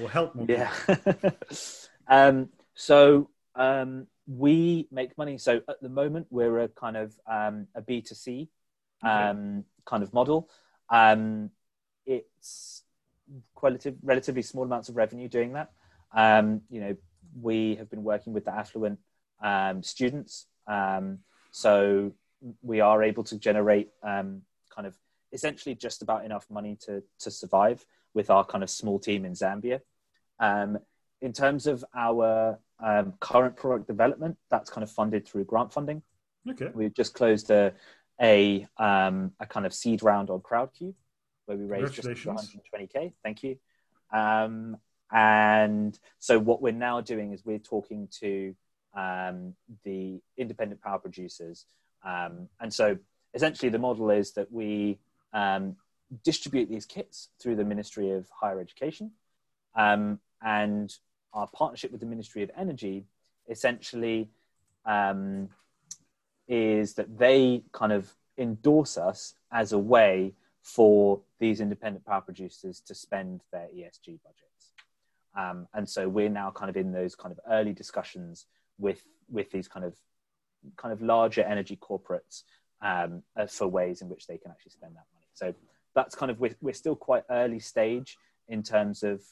or 0.00 0.08
help 0.08 0.34
more? 0.34 0.46
People? 0.46 0.66
Yeah. 0.94 1.30
um, 2.08 2.48
so 2.74 3.28
um, 3.54 4.06
we 4.26 4.88
make 4.90 5.16
money. 5.18 5.38
So 5.38 5.60
at 5.68 5.80
the 5.82 5.88
moment, 5.88 6.26
we're 6.30 6.60
a 6.60 6.68
kind 6.68 6.96
of 6.96 7.14
um, 7.26 7.66
a 7.74 7.82
B 7.82 8.00
two 8.00 8.14
C 8.14 8.48
um, 9.02 9.64
kind 9.84 10.02
of 10.02 10.12
model. 10.12 10.48
Um, 10.88 11.50
it's 12.06 12.82
relative, 13.60 13.96
relatively 14.02 14.42
small 14.42 14.64
amounts 14.64 14.88
of 14.88 14.96
revenue 14.96 15.28
doing 15.28 15.54
that. 15.54 15.70
Um, 16.14 16.62
you 16.70 16.80
know, 16.80 16.96
we 17.40 17.76
have 17.76 17.90
been 17.90 18.04
working 18.04 18.32
with 18.32 18.44
the 18.44 18.54
affluent 18.54 18.98
um, 19.42 19.82
students, 19.82 20.46
um, 20.66 21.18
so 21.50 22.12
we 22.62 22.80
are 22.80 23.02
able 23.02 23.24
to 23.24 23.38
generate 23.38 23.90
um, 24.02 24.42
kind 24.74 24.86
of 24.86 24.96
essentially 25.32 25.74
just 25.74 26.02
about 26.02 26.24
enough 26.24 26.46
money 26.50 26.76
to 26.82 27.02
to 27.20 27.30
survive 27.30 27.84
with 28.14 28.30
our 28.30 28.44
kind 28.44 28.62
of 28.62 28.70
small 28.70 28.98
team 28.98 29.24
in 29.24 29.32
Zambia. 29.32 29.80
Um, 30.38 30.78
in 31.20 31.32
terms 31.32 31.66
of 31.66 31.84
our 31.94 32.58
um, 32.80 33.14
current 33.20 33.56
product 33.56 33.86
development, 33.86 34.36
that's 34.50 34.68
kind 34.68 34.82
of 34.82 34.90
funded 34.90 35.26
through 35.26 35.44
grant 35.44 35.72
funding. 35.72 36.02
Okay. 36.50 36.70
We've 36.74 36.94
just 36.94 37.14
closed 37.14 37.50
a 37.50 37.72
a 38.20 38.66
um, 38.76 39.32
a 39.40 39.46
kind 39.46 39.66
of 39.66 39.72
seed 39.72 40.02
round 40.02 40.30
on 40.30 40.40
Crowdcube 40.40 40.94
where 41.46 41.56
we 41.56 41.64
raised 41.64 41.94
just 41.94 42.08
120k. 42.08 43.12
Thank 43.22 43.42
you. 43.42 43.56
Um, 44.12 44.76
and 45.12 45.98
so 46.18 46.38
what 46.38 46.62
we're 46.62 46.72
now 46.72 47.00
doing 47.00 47.32
is 47.32 47.44
we're 47.44 47.58
talking 47.58 48.08
to 48.20 48.54
um, 48.94 49.54
the 49.84 50.20
independent 50.36 50.80
power 50.80 50.98
producers, 50.98 51.66
um, 52.04 52.48
and 52.60 52.72
so 52.72 52.98
essentially 53.34 53.68
the 53.68 53.78
model 53.78 54.10
is 54.10 54.32
that 54.32 54.50
we 54.52 54.98
um, 55.32 55.76
distribute 56.24 56.68
these 56.68 56.86
kits 56.86 57.28
through 57.40 57.56
the 57.56 57.64
Ministry 57.64 58.10
of 58.10 58.28
Higher 58.30 58.60
Education, 58.60 59.12
um, 59.74 60.18
and 60.42 60.94
our 61.32 61.46
partnership 61.48 61.92
with 61.92 62.00
the 62.00 62.06
Ministry 62.06 62.42
of 62.42 62.50
Energy 62.56 63.06
essentially 63.48 64.28
um, 64.84 65.48
is 66.48 66.94
that 66.94 67.18
they 67.18 67.62
kind 67.72 67.92
of 67.92 68.12
endorse 68.38 68.96
us 68.96 69.34
as 69.50 69.72
a 69.72 69.78
way 69.78 70.34
for 70.62 71.20
these 71.38 71.60
independent 71.60 72.04
power 72.04 72.20
producers 72.20 72.80
to 72.80 72.94
spend 72.94 73.42
their 73.52 73.68
ESG 73.74 74.18
budgets. 74.22 74.72
Um, 75.36 75.66
and 75.74 75.88
so 75.88 76.08
we're 76.08 76.28
now 76.28 76.50
kind 76.50 76.70
of 76.70 76.76
in 76.76 76.92
those 76.92 77.14
kind 77.14 77.32
of 77.32 77.40
early 77.50 77.72
discussions 77.72 78.46
with 78.78 79.02
with 79.30 79.50
these 79.50 79.66
kind 79.66 79.84
of 79.84 79.94
kind 80.76 80.92
of 80.92 81.02
larger 81.02 81.42
energy 81.42 81.76
corporates 81.76 82.42
um, 82.80 83.22
uh, 83.36 83.46
for 83.46 83.68
ways 83.68 84.02
in 84.02 84.08
which 84.08 84.26
they 84.26 84.38
can 84.38 84.50
actually 84.50 84.72
spend 84.72 84.92
that 84.94 85.06
money. 85.14 85.26
So 85.34 85.54
that's 85.94 86.14
kind 86.14 86.30
of 86.30 86.40
we're, 86.40 86.56
we're 86.60 86.74
still 86.74 86.96
quite 86.96 87.24
early 87.30 87.60
stage 87.60 88.18
in 88.48 88.62
terms 88.62 89.02
of 89.02 89.22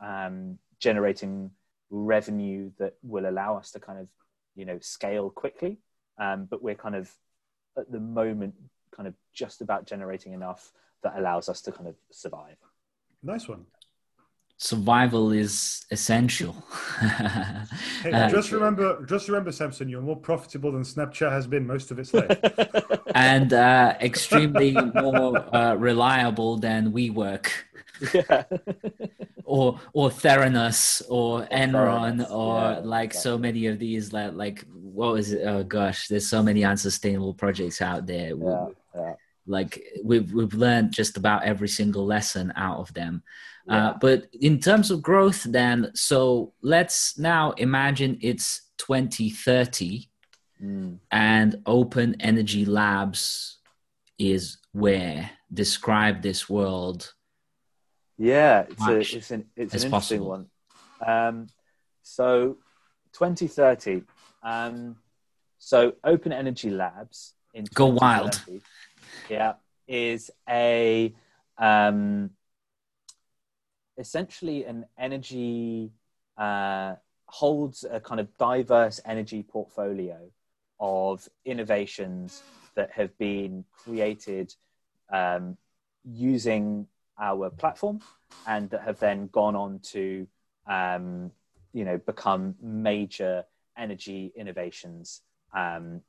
um, 0.00 0.58
generating 0.78 1.50
revenue 1.90 2.70
that 2.78 2.94
will 3.02 3.28
allow 3.28 3.56
us 3.56 3.70
to 3.72 3.80
kind 3.80 3.98
of 3.98 4.08
you 4.54 4.64
know 4.64 4.78
scale 4.80 5.30
quickly. 5.30 5.78
Um, 6.18 6.46
but 6.50 6.62
we're 6.62 6.74
kind 6.74 6.94
of 6.94 7.10
at 7.78 7.90
the 7.92 8.00
moment 8.00 8.54
kind 8.94 9.06
of 9.06 9.14
just 9.34 9.60
about 9.60 9.86
generating 9.86 10.32
enough 10.32 10.72
that 11.02 11.14
allows 11.18 11.48
us 11.48 11.60
to 11.62 11.72
kind 11.72 11.88
of 11.88 11.94
survive. 12.10 12.56
Nice 13.22 13.48
one 13.48 13.66
survival 14.58 15.32
is 15.32 15.84
essential 15.90 16.52
hey, 18.02 18.12
uh, 18.12 18.28
just 18.30 18.52
remember 18.52 19.04
just 19.04 19.28
remember 19.28 19.52
samson 19.52 19.88
you're 19.88 20.00
more 20.00 20.16
profitable 20.16 20.72
than 20.72 20.82
snapchat 20.82 21.30
has 21.30 21.46
been 21.46 21.66
most 21.66 21.90
of 21.90 21.98
its 21.98 22.14
life 22.14 22.38
and 23.14 23.52
uh, 23.52 23.94
extremely 24.00 24.72
more 24.72 25.54
uh, 25.54 25.74
reliable 25.74 26.56
than 26.56 26.92
WeWork 26.92 27.50
yeah. 28.12 28.44
or 29.44 29.80
or 29.92 30.10
Theranos 30.10 31.02
or 31.08 31.46
Enron 31.46 32.30
or 32.30 32.60
yeah, 32.60 32.78
like 32.80 33.10
exactly. 33.10 33.20
so 33.20 33.38
many 33.38 33.66
of 33.66 33.78
these 33.78 34.12
like 34.12 34.34
like 34.34 34.64
what 34.96 35.12
was 35.12 35.32
it? 35.32 35.42
Oh 35.46 35.62
gosh, 35.62 36.08
there's 36.08 36.26
so 36.26 36.42
many 36.42 36.64
unsustainable 36.64 37.34
projects 37.34 37.82
out 37.82 38.06
there. 38.06 38.34
Yeah, 38.34 38.66
yeah. 38.94 39.14
Like 39.46 39.82
we've 40.02 40.32
we've 40.32 40.54
learned 40.54 40.92
just 40.92 41.16
about 41.16 41.44
every 41.44 41.68
single 41.68 42.06
lesson 42.06 42.52
out 42.56 42.78
of 42.78 42.92
them. 42.94 43.22
Uh, 43.68 43.94
but 44.00 44.28
in 44.32 44.60
terms 44.60 44.90
of 44.90 45.02
growth, 45.02 45.42
then 45.44 45.90
so 45.94 46.52
let's 46.62 47.18
now 47.18 47.50
imagine 47.52 48.18
it's 48.22 48.62
2030, 48.78 50.08
mm. 50.62 50.98
and 51.10 51.56
Open 51.66 52.20
Energy 52.20 52.64
Labs 52.64 53.58
is 54.18 54.58
where 54.72 55.30
describe 55.52 56.22
this 56.22 56.48
world 56.48 57.12
yeah, 58.18 58.64
it's 58.68 58.86
a, 58.86 59.16
it's 59.16 59.30
an 59.30 59.46
it's 59.56 59.74
an 59.74 59.86
interesting 59.86 59.90
possible. 59.90 60.28
one. 60.28 60.46
Um, 61.06 61.46
so, 62.02 62.56
2030. 63.12 64.02
Um, 64.42 64.96
so, 65.58 65.94
Open 66.02 66.32
Energy 66.32 66.70
Labs 66.70 67.34
in 67.52 67.66
go 67.74 67.86
wild. 67.86 68.42
Yeah, 69.28 69.54
is 69.86 70.30
a 70.48 71.14
um, 71.58 72.30
essentially 73.98 74.64
an 74.64 74.84
energy 74.98 75.90
uh, 76.36 76.94
holds 77.26 77.84
a 77.90 78.00
kind 78.00 78.20
of 78.20 78.28
diverse 78.38 79.00
energy 79.04 79.42
portfolio 79.42 80.18
of 80.78 81.28
innovations 81.44 82.42
that 82.74 82.90
have 82.92 83.16
been 83.18 83.64
created 83.72 84.54
um, 85.12 85.56
using 86.04 86.86
our 87.18 87.50
platform 87.50 88.00
and 88.46 88.68
that 88.70 88.82
have 88.82 88.98
then 88.98 89.28
gone 89.32 89.56
on 89.56 89.80
to 89.80 90.26
um, 90.66 91.30
you 91.72 91.84
know 91.84 91.98
become 91.98 92.54
major 92.60 93.44
energy 93.78 94.32
innovations 94.36 95.22
um, 95.54 96.00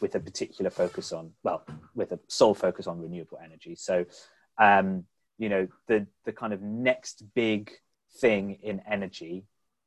with 0.00 0.14
a 0.14 0.20
particular 0.20 0.70
focus 0.70 1.12
on 1.12 1.30
well 1.42 1.64
with 1.94 2.12
a 2.12 2.18
sole 2.28 2.54
focus 2.54 2.86
on 2.86 3.00
renewable 3.00 3.38
energy. 3.44 3.74
So 3.74 4.04
um, 4.58 5.04
you 5.38 5.48
know 5.48 5.68
the 5.86 6.06
the 6.24 6.32
kind 6.32 6.52
of 6.52 6.62
next 6.62 7.22
big 7.34 7.70
thing 8.20 8.58
in 8.62 8.80
energy 8.88 9.44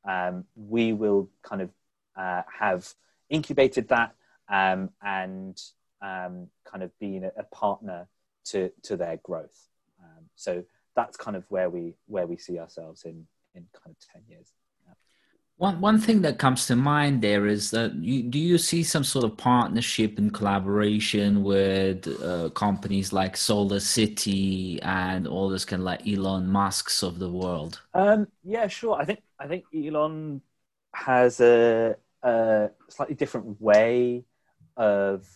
um, 0.08 0.44
we 0.56 0.92
will 0.92 1.28
kind 1.42 1.62
of 1.62 1.70
uh, 2.16 2.42
have 2.58 2.92
incubated 3.30 3.88
that 3.88 4.14
um, 4.48 4.90
and 5.02 5.60
um, 6.02 6.48
kind 6.64 6.82
of 6.82 6.90
being 6.98 7.24
a, 7.24 7.30
a 7.36 7.44
partner 7.44 8.08
to 8.46 8.70
to 8.82 8.96
their 8.96 9.18
growth. 9.22 9.68
Um, 10.02 10.24
so 10.34 10.64
that's 10.96 11.16
kind 11.16 11.36
of 11.36 11.44
where 11.50 11.70
we 11.70 11.94
where 12.06 12.26
we 12.26 12.36
see 12.36 12.58
ourselves 12.58 13.04
in 13.04 13.26
in 13.54 13.66
kind 13.72 13.94
of 13.94 13.96
10 14.12 14.22
years 14.28 14.52
one 15.58 15.80
one 15.80 15.98
thing 15.98 16.22
that 16.22 16.38
comes 16.38 16.66
to 16.66 16.76
mind 16.76 17.20
there 17.20 17.46
is 17.46 17.72
that 17.72 17.92
you, 17.96 18.22
do 18.22 18.38
you 18.38 18.58
see 18.58 18.84
some 18.84 19.02
sort 19.02 19.24
of 19.24 19.36
partnership 19.36 20.16
and 20.16 20.32
collaboration 20.32 21.42
with 21.42 22.06
uh, 22.22 22.48
companies 22.50 23.12
like 23.12 23.34
SolarCity 23.34 24.78
and 24.82 25.26
all 25.26 25.48
those 25.48 25.64
kind 25.64 25.82
of 25.82 25.86
like 25.86 26.06
Elon 26.06 26.46
Musk's 26.46 27.02
of 27.02 27.18
the 27.18 27.28
world? 27.28 27.80
Um, 27.92 28.28
yeah, 28.44 28.68
sure. 28.68 28.94
I 28.94 29.04
think 29.04 29.20
I 29.38 29.48
think 29.48 29.64
Elon 29.74 30.42
has 30.94 31.40
a, 31.40 31.96
a 32.22 32.70
slightly 32.88 33.16
different 33.16 33.60
way 33.60 34.24
of 34.76 35.28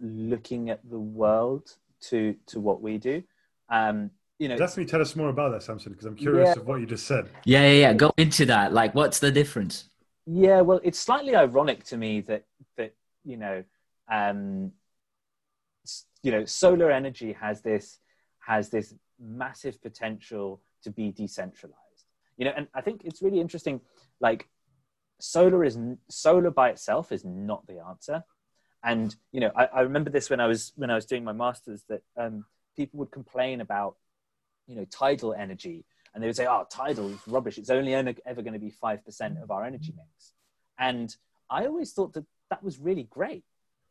looking 0.00 0.70
at 0.70 0.80
the 0.88 0.98
world 0.98 1.76
to 2.08 2.34
to 2.46 2.58
what 2.58 2.80
we 2.80 2.96
do. 2.96 3.22
Um, 3.68 4.12
you 4.38 4.48
know, 4.48 4.56
definitely 4.56 4.86
tell 4.86 5.00
us 5.00 5.16
more 5.16 5.28
about 5.28 5.50
that, 5.52 5.62
Samson, 5.62 5.92
because 5.92 6.06
I'm 6.06 6.14
curious 6.14 6.54
yeah. 6.54 6.60
of 6.60 6.66
what 6.66 6.80
you 6.80 6.86
just 6.86 7.06
said. 7.06 7.28
Yeah, 7.44 7.62
yeah, 7.62 7.80
yeah. 7.80 7.92
Go 7.92 8.12
into 8.16 8.46
that. 8.46 8.72
Like, 8.72 8.94
what's 8.94 9.18
the 9.18 9.32
difference? 9.32 9.88
Yeah, 10.26 10.60
well, 10.60 10.80
it's 10.84 10.98
slightly 10.98 11.34
ironic 11.34 11.84
to 11.84 11.96
me 11.96 12.20
that 12.22 12.44
that 12.76 12.94
you 13.24 13.36
know, 13.36 13.64
um, 14.10 14.72
you 16.22 16.30
know, 16.30 16.44
solar 16.44 16.90
energy 16.90 17.32
has 17.32 17.62
this 17.62 17.98
has 18.38 18.68
this 18.68 18.94
massive 19.20 19.82
potential 19.82 20.62
to 20.82 20.90
be 20.90 21.10
decentralized. 21.10 21.76
You 22.36 22.44
know, 22.44 22.52
and 22.56 22.68
I 22.74 22.80
think 22.80 23.02
it's 23.04 23.22
really 23.22 23.40
interesting. 23.40 23.80
Like, 24.20 24.48
solar 25.18 25.64
is 25.64 25.78
solar 26.08 26.50
by 26.52 26.70
itself 26.70 27.10
is 27.10 27.24
not 27.24 27.66
the 27.66 27.80
answer. 27.80 28.22
And 28.84 29.14
you 29.32 29.40
know, 29.40 29.50
I, 29.56 29.66
I 29.66 29.80
remember 29.80 30.10
this 30.10 30.30
when 30.30 30.38
I 30.38 30.46
was 30.46 30.72
when 30.76 30.90
I 30.90 30.94
was 30.94 31.06
doing 31.06 31.24
my 31.24 31.32
masters 31.32 31.82
that 31.88 32.02
um, 32.16 32.44
people 32.76 33.00
would 33.00 33.10
complain 33.10 33.60
about 33.60 33.96
you 34.68 34.76
know 34.76 34.84
tidal 34.84 35.34
energy. 35.34 35.84
And 36.14 36.22
they 36.22 36.28
would 36.28 36.36
say 36.36 36.46
oh 36.46 36.66
tidal 36.70 37.10
is 37.10 37.18
rubbish. 37.26 37.58
It's 37.58 37.70
only 37.70 37.94
ever 37.94 38.42
going 38.42 38.52
to 38.52 38.58
be 38.58 38.72
5% 38.82 39.42
of 39.42 39.50
our 39.50 39.64
energy 39.64 39.92
mix. 39.96 40.32
And 40.78 41.14
i 41.50 41.64
always 41.66 41.92
thought 41.92 42.12
that 42.12 42.26
that 42.50 42.62
was 42.62 42.78
really 42.78 43.04
great. 43.04 43.44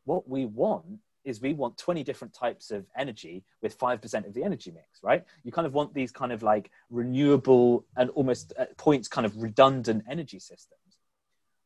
What 0.05 0.27
we 0.29 0.45
want 0.45 0.99
is 1.25 1.41
we 1.41 1.53
want 1.53 1.77
20 1.77 2.03
different 2.03 2.33
types 2.33 2.71
of 2.71 2.85
energy 2.95 3.43
with 3.61 3.77
5% 3.77 4.27
of 4.27 4.33
the 4.33 4.43
energy 4.43 4.71
mix 4.71 5.03
right? 5.03 5.25
You 5.43 5.51
kind 5.51 5.67
of 5.67 5.73
want 5.73 5.93
these 5.93 6.11
kind 6.11 6.31
of 6.31 6.43
like 6.43 6.71
renewable 6.89 7.85
and 7.97 8.09
almost 8.11 8.53
at 8.57 8.77
points 8.77 9.07
kind 9.07 9.25
of 9.25 9.35
redundant 9.35 10.05
energy 10.09 10.39
systems. 10.39 10.81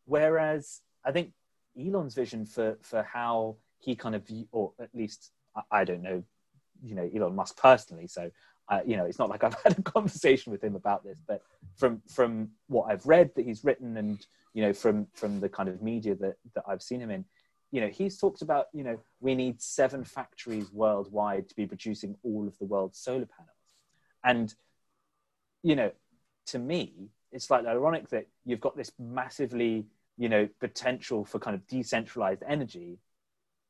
Whereas 0.06 0.82
i 1.06 1.12
think 1.12 1.32
elon's 1.80 2.14
vision 2.14 2.46
for 2.46 2.78
for 2.82 3.04
how 3.04 3.56
he 3.80 3.96
kind 3.96 4.16
of 4.16 4.24
or 4.52 4.74
at 4.80 4.90
least 4.94 5.32
i 5.72 5.84
don't 5.84 6.02
know 6.02 6.24
you 6.84 6.96
know 6.96 7.10
elon 7.16 7.36
musk 7.36 7.58
personally 7.58 8.08
so 8.08 8.30
uh, 8.72 8.80
you 8.86 8.96
know, 8.96 9.04
it's 9.04 9.20
not 9.20 9.30
like 9.30 9.44
I've 9.44 9.58
had 9.64 9.78
a 9.78 9.82
conversation 9.82 10.52
with 10.52 10.64
him 10.64 10.76
about 10.76 11.04
this, 11.04 11.18
but 11.28 11.44
from 11.76 12.02
from 12.08 12.50
what 12.68 12.90
I've 12.90 13.06
read 13.06 13.32
that 13.36 13.46
he's 13.46 13.64
written, 13.64 13.98
and 13.98 14.26
you 14.54 14.64
know, 14.64 14.74
from 14.74 15.08
from 15.14 15.42
the 15.42 15.50
kind 15.50 15.70
of 15.70 15.82
media 15.82 16.16
that 16.16 16.36
that 16.56 16.64
I've 16.68 16.82
seen 16.82 17.02
him 17.02 17.12
in, 17.12 17.26
you 17.72 17.82
know, 17.82 17.90
he's 17.90 18.18
talked 18.18 18.42
about 18.42 18.68
you 18.74 18.84
know 18.84 18.98
we 19.20 19.36
need 19.36 19.62
seven 19.62 20.06
factories 20.06 20.72
worldwide 20.72 21.50
to 21.50 21.56
be 21.56 21.68
producing 21.68 22.16
all 22.24 22.48
of 22.48 22.58
the 22.58 22.66
world's 22.66 22.98
solar 22.98 23.26
panels, 23.26 23.76
and 24.24 24.56
you 25.64 25.76
know, 25.76 25.92
to 26.48 26.58
me, 26.58 27.10
it's 27.32 27.52
like 27.52 27.66
ironic 27.66 28.10
that 28.10 28.28
you've 28.46 28.62
got 28.62 28.78
this 28.78 28.94
massively 28.98 29.86
you 30.18 30.30
know 30.30 30.48
potential 30.62 31.26
for 31.26 31.40
kind 31.40 31.56
of 31.56 31.68
decentralized 31.68 32.44
energy, 32.48 33.00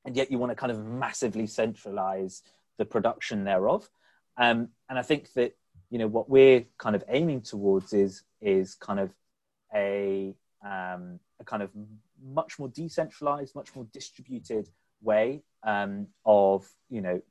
and 0.05 0.15
yet 0.15 0.29
you 0.29 0.37
want 0.37 0.51
to 0.51 0.55
kind 0.55 0.71
of 0.71 0.85
massively 0.85 1.47
centralize 1.47 2.43
the 2.77 2.85
production 2.85 3.43
thereof 3.43 3.89
um, 4.37 4.69
and 4.89 4.97
I 4.97 5.01
think 5.01 5.33
that 5.33 5.55
you 5.89 5.97
know 5.97 6.07
what 6.07 6.29
we're 6.29 6.65
kind 6.77 6.95
of 6.95 7.03
aiming 7.09 7.41
towards 7.41 7.93
is 7.93 8.23
is 8.41 8.75
kind 8.75 8.99
of 8.99 9.13
a 9.73 10.33
um, 10.65 11.19
a 11.39 11.43
kind 11.43 11.63
of 11.63 11.69
much 12.23 12.59
more 12.59 12.69
decentralized, 12.69 13.55
much 13.55 13.75
more 13.75 13.85
distributed 13.91 14.69
way 15.01 15.43
um, 15.63 16.07
of 16.25 16.67
you 16.89 17.01
know 17.01 17.21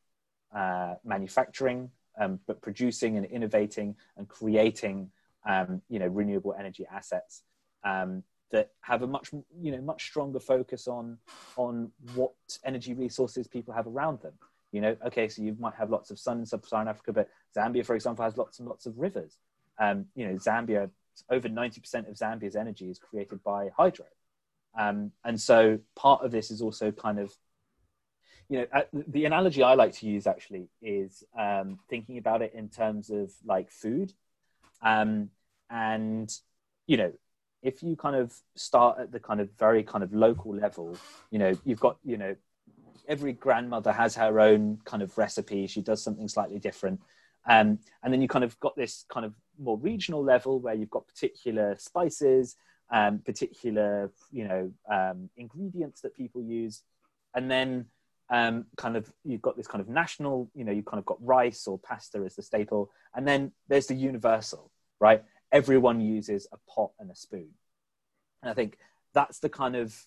uh, 0.54 0.94
manufacturing, 1.04 1.90
um, 2.20 2.40
but 2.46 2.60
producing 2.60 3.16
and 3.16 3.26
innovating 3.26 3.96
and 4.16 4.28
creating 4.28 5.10
um, 5.48 5.80
you 5.88 5.98
know 5.98 6.06
renewable 6.06 6.54
energy 6.58 6.86
assets 6.92 7.42
um, 7.84 8.22
that 8.50 8.70
have 8.80 9.02
a 9.02 9.06
much 9.06 9.30
you 9.60 9.72
know 9.72 9.80
much 9.80 10.04
stronger 10.04 10.40
focus 10.40 10.88
on 10.88 11.18
on 11.56 11.90
what 12.14 12.32
energy 12.64 12.94
resources 12.94 13.46
people 13.46 13.72
have 13.72 13.86
around 13.86 14.20
them. 14.20 14.34
You 14.72 14.80
know, 14.80 14.96
okay, 15.06 15.28
so 15.28 15.42
you 15.42 15.56
might 15.58 15.74
have 15.74 15.90
lots 15.90 16.10
of 16.10 16.18
sun 16.18 16.38
in 16.38 16.46
sub-Saharan 16.46 16.88
Africa, 16.88 17.12
but 17.12 17.28
Zambia, 17.56 17.84
for 17.84 17.94
example, 17.94 18.24
has 18.24 18.36
lots 18.36 18.58
and 18.58 18.68
lots 18.68 18.86
of 18.86 18.96
rivers. 18.98 19.38
Um, 19.78 20.06
you 20.14 20.26
know, 20.26 20.34
Zambia, 20.34 20.90
over 21.28 21.48
90% 21.48 22.08
of 22.08 22.14
Zambia's 22.14 22.56
energy 22.56 22.90
is 22.90 22.98
created 22.98 23.42
by 23.42 23.70
hydro. 23.76 24.06
Um, 24.78 25.12
and 25.24 25.40
so 25.40 25.78
part 25.96 26.24
of 26.24 26.30
this 26.30 26.50
is 26.50 26.62
also 26.62 26.92
kind 26.92 27.18
of, 27.18 27.32
you 28.48 28.58
know, 28.58 28.66
uh, 28.72 28.82
the 28.92 29.24
analogy 29.24 29.62
I 29.62 29.74
like 29.74 29.92
to 29.94 30.06
use 30.06 30.26
actually 30.26 30.68
is 30.82 31.24
um, 31.38 31.78
thinking 31.88 32.18
about 32.18 32.42
it 32.42 32.52
in 32.54 32.68
terms 32.68 33.10
of 33.10 33.32
like 33.44 33.70
food. 33.70 34.12
Um, 34.82 35.30
and, 35.68 36.32
you 36.86 36.96
know, 36.96 37.12
if 37.62 37.82
you 37.82 37.96
kind 37.96 38.16
of 38.16 38.32
start 38.56 38.98
at 38.98 39.12
the 39.12 39.20
kind 39.20 39.40
of 39.40 39.50
very 39.58 39.82
kind 39.82 40.02
of 40.02 40.12
local 40.12 40.54
level, 40.54 40.96
you 41.30 41.38
know, 41.38 41.52
you've 41.64 41.80
got, 41.80 41.98
you 42.04 42.16
know, 42.16 42.34
every 43.08 43.32
grandmother 43.32 43.92
has 43.92 44.14
her 44.16 44.40
own 44.40 44.78
kind 44.84 45.02
of 45.02 45.16
recipe. 45.16 45.66
She 45.66 45.80
does 45.80 46.02
something 46.02 46.28
slightly 46.28 46.58
different. 46.58 47.00
Um, 47.46 47.78
and 48.02 48.12
then 48.12 48.20
you 48.20 48.28
kind 48.28 48.44
of 48.44 48.58
got 48.60 48.76
this 48.76 49.04
kind 49.08 49.24
of 49.24 49.34
more 49.58 49.78
regional 49.78 50.22
level 50.22 50.60
where 50.60 50.74
you've 50.74 50.90
got 50.90 51.06
particular 51.06 51.76
spices, 51.78 52.56
um, 52.90 53.20
particular, 53.20 54.10
you 54.30 54.46
know, 54.46 54.72
um, 54.90 55.30
ingredients 55.36 56.00
that 56.02 56.16
people 56.16 56.42
use. 56.42 56.82
And 57.34 57.50
then 57.50 57.86
um, 58.30 58.66
kind 58.76 58.96
of 58.96 59.12
you've 59.24 59.42
got 59.42 59.56
this 59.56 59.66
kind 59.66 59.80
of 59.80 59.88
national, 59.88 60.50
you 60.54 60.64
know, 60.64 60.72
you've 60.72 60.84
kind 60.84 60.98
of 60.98 61.06
got 61.06 61.24
rice 61.24 61.66
or 61.66 61.78
pasta 61.78 62.22
as 62.24 62.36
the 62.36 62.42
staple. 62.42 62.90
And 63.14 63.26
then 63.26 63.52
there's 63.68 63.86
the 63.86 63.94
universal, 63.94 64.70
right? 65.00 65.22
Everyone 65.52 66.00
uses 66.00 66.46
a 66.52 66.58
pot 66.70 66.92
and 66.98 67.10
a 67.10 67.16
spoon. 67.16 67.48
And 68.42 68.50
I 68.50 68.54
think 68.54 68.78
that's 69.14 69.38
the 69.38 69.48
kind 69.48 69.76
of 69.76 70.06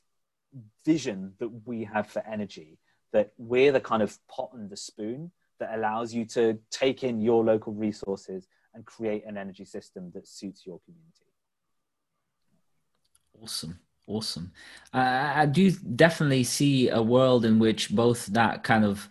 vision 0.85 1.33
that 1.39 1.49
we 1.65 1.83
have 1.83 2.07
for 2.07 2.23
energy 2.25 2.77
that 3.13 3.31
we're 3.37 3.71
the 3.71 3.79
kind 3.79 4.03
of 4.03 4.17
pot 4.27 4.49
and 4.53 4.69
the 4.69 4.77
spoon 4.77 5.31
that 5.59 5.75
allows 5.75 6.13
you 6.13 6.25
to 6.25 6.59
take 6.69 7.03
in 7.03 7.21
your 7.21 7.43
local 7.43 7.73
resources 7.73 8.47
and 8.73 8.85
create 8.85 9.23
an 9.25 9.37
energy 9.37 9.65
system 9.65 10.11
that 10.13 10.27
suits 10.27 10.65
your 10.65 10.79
community. 10.85 11.25
Awesome. 13.41 13.79
Awesome. 14.05 14.51
Uh, 14.93 15.31
I 15.35 15.45
do 15.45 15.71
definitely 15.71 16.43
see 16.43 16.89
a 16.89 17.01
world 17.01 17.45
in 17.45 17.57
which 17.57 17.89
both 17.89 18.25
that 18.27 18.63
kind 18.63 18.83
of 18.83 19.07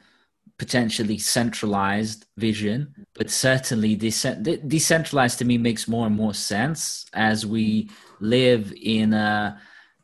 potentially 0.59 1.17
centralized 1.17 2.27
vision, 2.37 2.95
but 3.15 3.31
certainly 3.31 3.95
de- 3.95 4.59
decentralized 4.59 5.39
to 5.39 5.47
me 5.47 5.57
makes 5.57 5.89
more 5.89 6.07
and 6.07 6.15
more 6.15 6.35
sense 6.35 7.07
as 7.15 7.47
we 7.47 7.89
live 8.21 8.73
in 8.83 9.15
a 9.15 9.59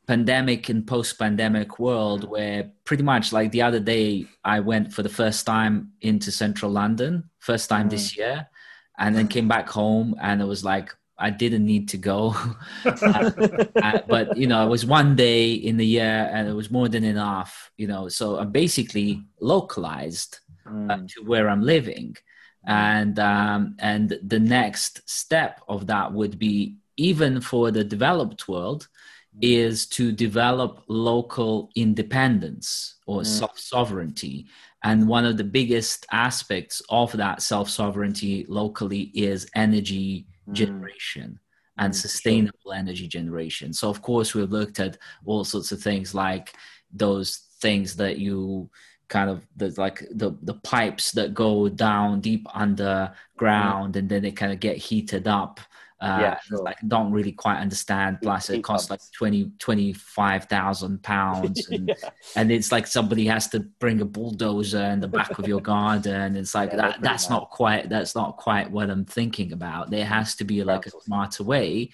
pandemic 0.08 0.70
and 0.70 0.86
post-pandemic 0.86 1.78
world 1.78 2.24
where 2.28 2.72
pretty 2.86 3.02
much 3.02 3.30
like 3.30 3.52
the 3.52 3.60
other 3.60 3.78
day 3.78 4.24
i 4.42 4.58
went 4.58 4.90
for 4.90 5.02
the 5.02 5.08
first 5.08 5.44
time 5.44 5.92
into 6.00 6.32
central 6.32 6.70
london 6.70 7.28
first 7.38 7.68
time 7.68 7.86
mm. 7.86 7.90
this 7.90 8.16
year 8.16 8.48
and 8.98 9.14
then 9.14 9.28
came 9.28 9.46
back 9.46 9.68
home 9.68 10.16
and 10.22 10.40
it 10.40 10.46
was 10.46 10.64
like 10.64 10.96
i 11.18 11.28
didn't 11.28 11.66
need 11.66 11.90
to 11.90 11.98
go 11.98 12.34
uh, 12.86 13.98
but 14.08 14.34
you 14.34 14.46
know 14.46 14.64
it 14.64 14.70
was 14.70 14.86
one 14.86 15.14
day 15.14 15.52
in 15.52 15.76
the 15.76 15.86
year 15.86 16.30
and 16.32 16.48
it 16.48 16.54
was 16.54 16.70
more 16.70 16.88
than 16.88 17.04
enough 17.04 17.70
you 17.76 17.86
know 17.86 18.08
so 18.08 18.38
i'm 18.38 18.50
basically 18.50 19.22
localized 19.40 20.40
uh, 20.66 20.70
mm. 20.70 20.90
uh, 20.90 21.06
to 21.06 21.22
where 21.22 21.50
i'm 21.50 21.62
living 21.62 22.16
and 22.66 23.18
um, 23.18 23.76
and 23.78 24.18
the 24.22 24.40
next 24.40 25.08
step 25.08 25.60
of 25.68 25.86
that 25.86 26.12
would 26.12 26.38
be 26.38 26.76
even 26.96 27.40
for 27.40 27.70
the 27.70 27.84
developed 27.84 28.48
world 28.48 28.88
is 29.40 29.86
to 29.86 30.12
develop 30.12 30.82
local 30.88 31.70
independence 31.76 32.96
or 33.06 33.22
mm. 33.22 33.26
self 33.26 33.58
sovereignty. 33.58 34.46
And 34.84 35.08
one 35.08 35.24
of 35.24 35.36
the 35.36 35.44
biggest 35.44 36.06
aspects 36.12 36.82
of 36.88 37.12
that 37.12 37.42
self 37.42 37.68
sovereignty 37.68 38.46
locally 38.48 39.10
is 39.14 39.50
energy 39.54 40.26
mm. 40.48 40.52
generation 40.52 41.38
and 41.78 41.92
mm, 41.92 41.96
sustainable 41.96 42.58
sure. 42.66 42.74
energy 42.74 43.08
generation. 43.08 43.72
So, 43.72 43.88
of 43.88 44.02
course, 44.02 44.34
we've 44.34 44.50
looked 44.50 44.80
at 44.80 44.98
all 45.24 45.44
sorts 45.44 45.72
of 45.72 45.80
things 45.80 46.14
like 46.14 46.54
those 46.92 47.48
things 47.60 47.96
that 47.96 48.18
you 48.18 48.70
kind 49.08 49.30
of 49.30 49.46
the 49.56 49.74
like 49.78 50.04
the 50.10 50.36
the 50.42 50.54
pipes 50.54 51.12
that 51.12 51.34
go 51.34 51.68
down 51.68 52.20
deep 52.20 52.46
underground 52.54 53.94
mm. 53.94 53.98
and 53.98 54.08
then 54.08 54.22
they 54.22 54.30
kind 54.30 54.52
of 54.52 54.60
get 54.60 54.76
heated 54.76 55.26
up 55.26 55.60
uh, 56.00 56.18
yeah, 56.20 56.40
sure. 56.40 56.62
like 56.62 56.76
don't 56.86 57.10
really 57.10 57.32
quite 57.32 57.58
understand. 57.58 58.18
Plus, 58.22 58.50
it 58.50 58.62
costs 58.62 58.88
like 58.88 59.00
20, 59.12 59.50
25,000 59.58 61.02
pounds, 61.02 61.68
and, 61.70 61.88
yeah. 61.88 62.10
and 62.36 62.52
it's 62.52 62.70
like 62.70 62.86
somebody 62.86 63.26
has 63.26 63.48
to 63.48 63.60
bring 63.80 64.00
a 64.00 64.04
bulldozer 64.04 64.82
in 64.84 65.00
the 65.00 65.08
back 65.08 65.38
of 65.38 65.48
your 65.48 65.60
garden. 65.60 66.36
It's 66.36 66.54
like 66.54 66.70
yeah, 66.70 66.76
that. 66.76 67.00
That's 67.00 67.28
not 67.28 67.50
quite. 67.50 67.88
That's 67.88 68.14
not 68.14 68.36
quite 68.36 68.70
what 68.70 68.90
I'm 68.90 69.04
thinking 69.04 69.52
about. 69.52 69.90
There 69.90 70.04
has 70.04 70.36
to 70.36 70.44
be 70.44 70.62
like 70.62 70.86
a 70.86 70.90
smarter 71.02 71.42
way, 71.42 71.90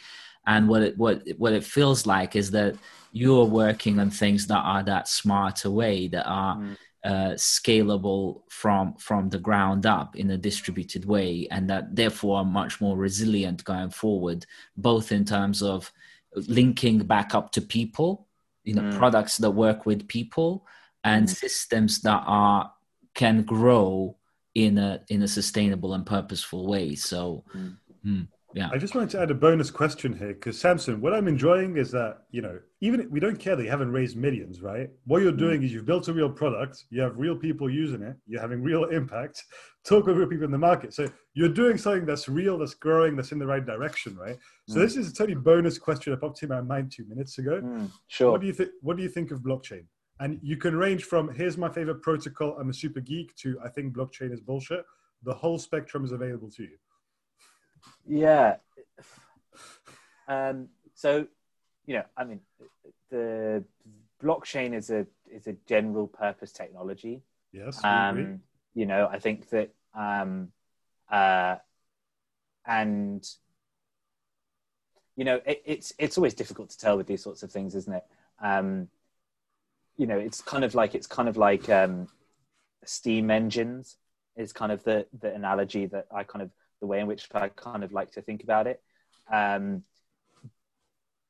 and 0.46 0.68
what 0.68 0.82
it 0.82 0.98
what 0.98 1.22
what 1.38 1.54
it 1.54 1.64
feels 1.64 2.06
like 2.06 2.36
is 2.36 2.50
that 2.50 2.76
you're 3.12 3.46
working 3.46 4.00
on 4.00 4.10
things 4.10 4.46
that 4.48 4.58
are 4.58 4.82
that 4.82 5.08
smarter 5.08 5.70
way 5.70 6.08
that 6.08 6.26
are. 6.26 6.56
Mm 6.56 6.76
uh, 7.04 7.34
scalable 7.36 8.40
from 8.48 8.94
from 8.94 9.28
the 9.28 9.38
ground 9.38 9.84
up 9.84 10.16
in 10.16 10.30
a 10.30 10.38
distributed 10.38 11.04
way, 11.04 11.46
and 11.50 11.68
that 11.68 11.94
therefore 11.94 12.38
are 12.38 12.44
much 12.44 12.80
more 12.80 12.96
resilient 12.96 13.62
going 13.64 13.90
forward, 13.90 14.46
both 14.76 15.12
in 15.12 15.24
terms 15.24 15.62
of 15.62 15.92
linking 16.48 16.98
back 17.00 17.34
up 17.34 17.52
to 17.52 17.60
people, 17.60 18.26
you 18.64 18.74
know, 18.74 18.82
mm. 18.82 18.96
products 18.96 19.36
that 19.36 19.50
work 19.50 19.86
with 19.86 20.08
people, 20.08 20.66
and 21.04 21.26
mm. 21.26 21.30
systems 21.30 22.00
that 22.00 22.22
are 22.26 22.72
can 23.14 23.42
grow 23.42 24.16
in 24.54 24.78
a 24.78 25.02
in 25.08 25.22
a 25.22 25.28
sustainable 25.28 25.94
and 25.94 26.06
purposeful 26.06 26.66
way. 26.66 26.94
So. 26.94 27.44
Mm. 28.06 28.28
Yeah. 28.54 28.70
I 28.72 28.78
just 28.78 28.94
wanted 28.94 29.10
to 29.10 29.20
add 29.20 29.30
a 29.32 29.34
bonus 29.34 29.70
question 29.70 30.16
here 30.16 30.28
because 30.34 30.58
Samson, 30.58 31.00
what 31.00 31.12
I'm 31.12 31.26
enjoying 31.26 31.76
is 31.76 31.90
that 31.90 32.22
you 32.30 32.40
know 32.40 32.58
even 32.80 33.10
we 33.10 33.18
don't 33.18 33.38
care 33.38 33.56
that 33.56 33.64
you 33.64 33.68
haven't 33.70 33.90
raised 33.90 34.16
millions, 34.16 34.62
right? 34.62 34.88
What 35.06 35.22
you're 35.22 35.32
doing 35.32 35.62
is 35.64 35.72
you've 35.72 35.86
built 35.86 36.06
a 36.06 36.12
real 36.12 36.30
product, 36.30 36.84
you 36.90 37.00
have 37.02 37.16
real 37.16 37.36
people 37.36 37.68
using 37.68 38.02
it, 38.02 38.16
you're 38.26 38.40
having 38.40 38.62
real 38.62 38.84
impact. 38.84 39.42
Talk 39.84 40.06
with 40.06 40.16
real 40.16 40.28
people 40.28 40.44
in 40.44 40.52
the 40.52 40.58
market, 40.58 40.94
so 40.94 41.06
you're 41.34 41.48
doing 41.62 41.76
something 41.76 42.06
that's 42.06 42.28
real, 42.28 42.56
that's 42.56 42.74
growing, 42.74 43.16
that's 43.16 43.32
in 43.32 43.38
the 43.40 43.46
right 43.46 43.66
direction, 43.66 44.16
right? 44.16 44.38
So 44.68 44.78
Mm. 44.78 44.82
this 44.82 44.96
is 44.96 45.10
a 45.10 45.14
totally 45.14 45.34
bonus 45.34 45.76
question 45.78 46.12
that 46.12 46.20
popped 46.20 46.42
in 46.42 46.48
my 46.48 46.60
mind 46.62 46.92
two 46.92 47.04
minutes 47.06 47.36
ago. 47.38 47.60
Mm, 47.60 47.90
sure. 48.06 48.30
What 48.30 48.40
do 48.40 48.46
you 48.46 48.52
think? 48.52 48.70
What 48.82 48.96
do 48.96 49.02
you 49.02 49.08
think 49.08 49.30
of 49.32 49.40
blockchain? 49.40 49.84
And 50.20 50.38
you 50.42 50.56
can 50.56 50.76
range 50.76 51.04
from 51.04 51.34
here's 51.34 51.58
my 51.58 51.68
favorite 51.68 52.00
protocol, 52.02 52.56
I'm 52.58 52.70
a 52.70 52.72
super 52.72 53.00
geek, 53.00 53.34
to 53.42 53.58
I 53.64 53.68
think 53.68 53.94
blockchain 53.96 54.32
is 54.32 54.40
bullshit. 54.40 54.84
The 55.24 55.34
whole 55.34 55.58
spectrum 55.58 56.04
is 56.04 56.12
available 56.12 56.50
to 56.52 56.62
you. 56.62 56.76
Yeah. 58.06 58.56
Um, 60.28 60.68
so, 60.94 61.26
you 61.86 61.94
know, 61.94 62.04
I 62.16 62.24
mean, 62.24 62.40
the 63.10 63.64
blockchain 64.22 64.74
is 64.74 64.90
a 64.90 65.06
is 65.30 65.46
a 65.46 65.54
general 65.66 66.06
purpose 66.06 66.52
technology. 66.52 67.22
Yes. 67.52 67.82
Um, 67.84 68.40
you 68.74 68.86
know, 68.86 69.08
I 69.10 69.18
think 69.18 69.50
that, 69.50 69.74
um, 69.94 70.48
uh, 71.10 71.56
and 72.66 73.26
you 75.16 75.24
know, 75.24 75.40
it, 75.46 75.62
it's 75.64 75.92
it's 75.98 76.18
always 76.18 76.34
difficult 76.34 76.70
to 76.70 76.78
tell 76.78 76.96
with 76.96 77.06
these 77.06 77.22
sorts 77.22 77.42
of 77.42 77.52
things, 77.52 77.74
isn't 77.74 77.92
it? 77.92 78.04
Um, 78.42 78.88
you 79.96 80.06
know, 80.06 80.18
it's 80.18 80.40
kind 80.40 80.64
of 80.64 80.74
like 80.74 80.94
it's 80.94 81.06
kind 81.06 81.28
of 81.28 81.36
like 81.36 81.68
um, 81.68 82.08
steam 82.84 83.30
engines 83.30 83.96
is 84.36 84.52
kind 84.52 84.72
of 84.72 84.82
the 84.84 85.06
the 85.20 85.32
analogy 85.32 85.86
that 85.86 86.06
I 86.12 86.24
kind 86.24 86.42
of 86.42 86.50
the 86.84 86.88
way 86.88 87.00
in 87.00 87.06
which 87.06 87.28
I 87.34 87.48
kind 87.48 87.82
of 87.82 87.92
like 87.92 88.12
to 88.12 88.20
think 88.20 88.42
about 88.42 88.66
it. 88.66 88.82
Um, 89.32 89.84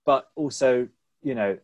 but 0.05 0.29
also, 0.35 0.89
you 1.23 1.37
know, 1.37 1.59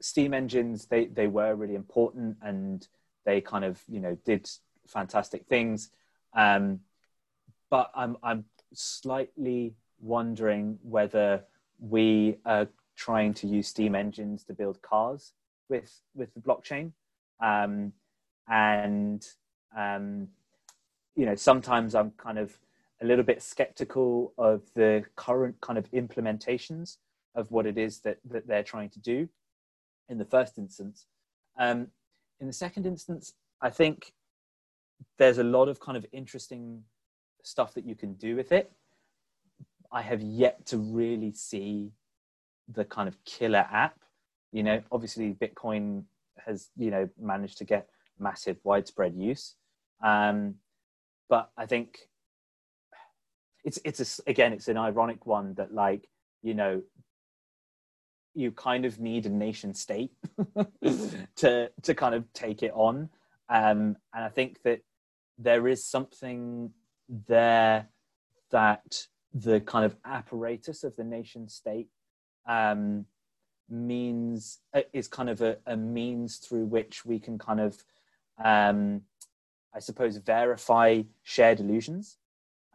steam 0.00 0.32
engines 0.34 0.86
they 0.86 1.04
they 1.04 1.26
were 1.28 1.54
really 1.54 1.76
important 1.76 2.36
and 2.42 2.88
they 3.24 3.40
kind 3.40 3.64
of 3.64 3.80
you 3.88 4.00
know 4.00 4.16
did 4.24 4.48
fantastic 4.86 5.44
things. 5.46 5.90
Um, 6.34 6.80
but 7.70 7.90
I'm 7.94 8.16
I'm 8.22 8.46
slightly 8.72 9.74
wondering 10.00 10.78
whether 10.82 11.44
we 11.78 12.38
are 12.46 12.68
trying 12.96 13.34
to 13.34 13.46
use 13.46 13.68
steam 13.68 13.94
engines 13.94 14.44
to 14.44 14.54
build 14.54 14.80
cars 14.80 15.32
with 15.68 15.92
with 16.14 16.32
the 16.32 16.40
blockchain, 16.40 16.92
um, 17.38 17.92
and 18.48 19.22
um, 19.76 20.28
you 21.16 21.26
know 21.26 21.34
sometimes 21.34 21.94
I'm 21.94 22.12
kind 22.12 22.38
of 22.38 22.58
a 23.02 23.06
little 23.06 23.24
bit 23.24 23.42
skeptical 23.42 24.32
of 24.38 24.62
the 24.74 25.04
current 25.16 25.60
kind 25.60 25.78
of 25.78 25.90
implementations 25.90 26.98
of 27.34 27.50
what 27.50 27.66
it 27.66 27.76
is 27.78 28.00
that 28.00 28.18
that 28.30 28.46
they're 28.46 28.62
trying 28.62 28.90
to 28.90 29.00
do 29.00 29.28
in 30.08 30.18
the 30.18 30.24
first 30.24 30.58
instance. 30.58 31.06
Um, 31.58 31.88
in 32.40 32.46
the 32.46 32.52
second 32.52 32.86
instance, 32.86 33.34
I 33.60 33.70
think 33.70 34.12
there's 35.18 35.38
a 35.38 35.44
lot 35.44 35.68
of 35.68 35.80
kind 35.80 35.96
of 35.96 36.06
interesting 36.12 36.82
stuff 37.42 37.74
that 37.74 37.84
you 37.84 37.94
can 37.94 38.14
do 38.14 38.36
with 38.36 38.52
it. 38.52 38.72
I 39.90 40.02
have 40.02 40.20
yet 40.22 40.64
to 40.66 40.78
really 40.78 41.32
see 41.32 41.92
the 42.68 42.84
kind 42.84 43.08
of 43.08 43.22
killer 43.24 43.66
app. 43.70 43.98
You 44.52 44.62
know, 44.62 44.82
obviously 44.90 45.34
Bitcoin 45.34 46.04
has 46.46 46.70
you 46.76 46.90
know 46.90 47.08
managed 47.20 47.58
to 47.58 47.64
get 47.64 47.88
massive 48.18 48.58
widespread 48.64 49.14
use, 49.14 49.56
um, 50.02 50.54
but 51.28 51.50
I 51.56 51.66
think 51.66 51.98
it's 53.64 53.78
it's 53.84 54.20
a, 54.20 54.30
again 54.30 54.52
it's 54.52 54.68
an 54.68 54.76
ironic 54.76 55.26
one 55.26 55.54
that 55.54 55.72
like 55.72 56.08
you 56.42 56.54
know 56.54 56.82
you 58.34 58.50
kind 58.50 58.84
of 58.84 58.98
need 58.98 59.26
a 59.26 59.28
nation 59.28 59.74
state 59.74 60.12
to 61.36 61.70
to 61.82 61.94
kind 61.94 62.14
of 62.14 62.32
take 62.32 62.62
it 62.62 62.72
on. 62.74 63.10
Um, 63.48 63.96
and 64.14 64.24
i 64.24 64.28
think 64.28 64.62
that 64.62 64.80
there 65.36 65.68
is 65.68 65.84
something 65.84 66.70
there 67.28 67.88
that 68.50 69.06
the 69.34 69.60
kind 69.60 69.84
of 69.84 69.96
apparatus 70.04 70.84
of 70.84 70.94
the 70.96 71.04
nation 71.04 71.48
state 71.48 71.88
um, 72.46 73.06
means 73.68 74.60
uh, 74.74 74.82
is 74.92 75.08
kind 75.08 75.30
of 75.30 75.40
a, 75.40 75.56
a 75.66 75.76
means 75.76 76.36
through 76.36 76.66
which 76.66 77.04
we 77.04 77.18
can 77.18 77.38
kind 77.38 77.60
of 77.60 77.76
um, 78.42 79.02
i 79.74 79.78
suppose 79.78 80.16
verify 80.18 81.02
shared 81.22 81.60
illusions 81.60 82.18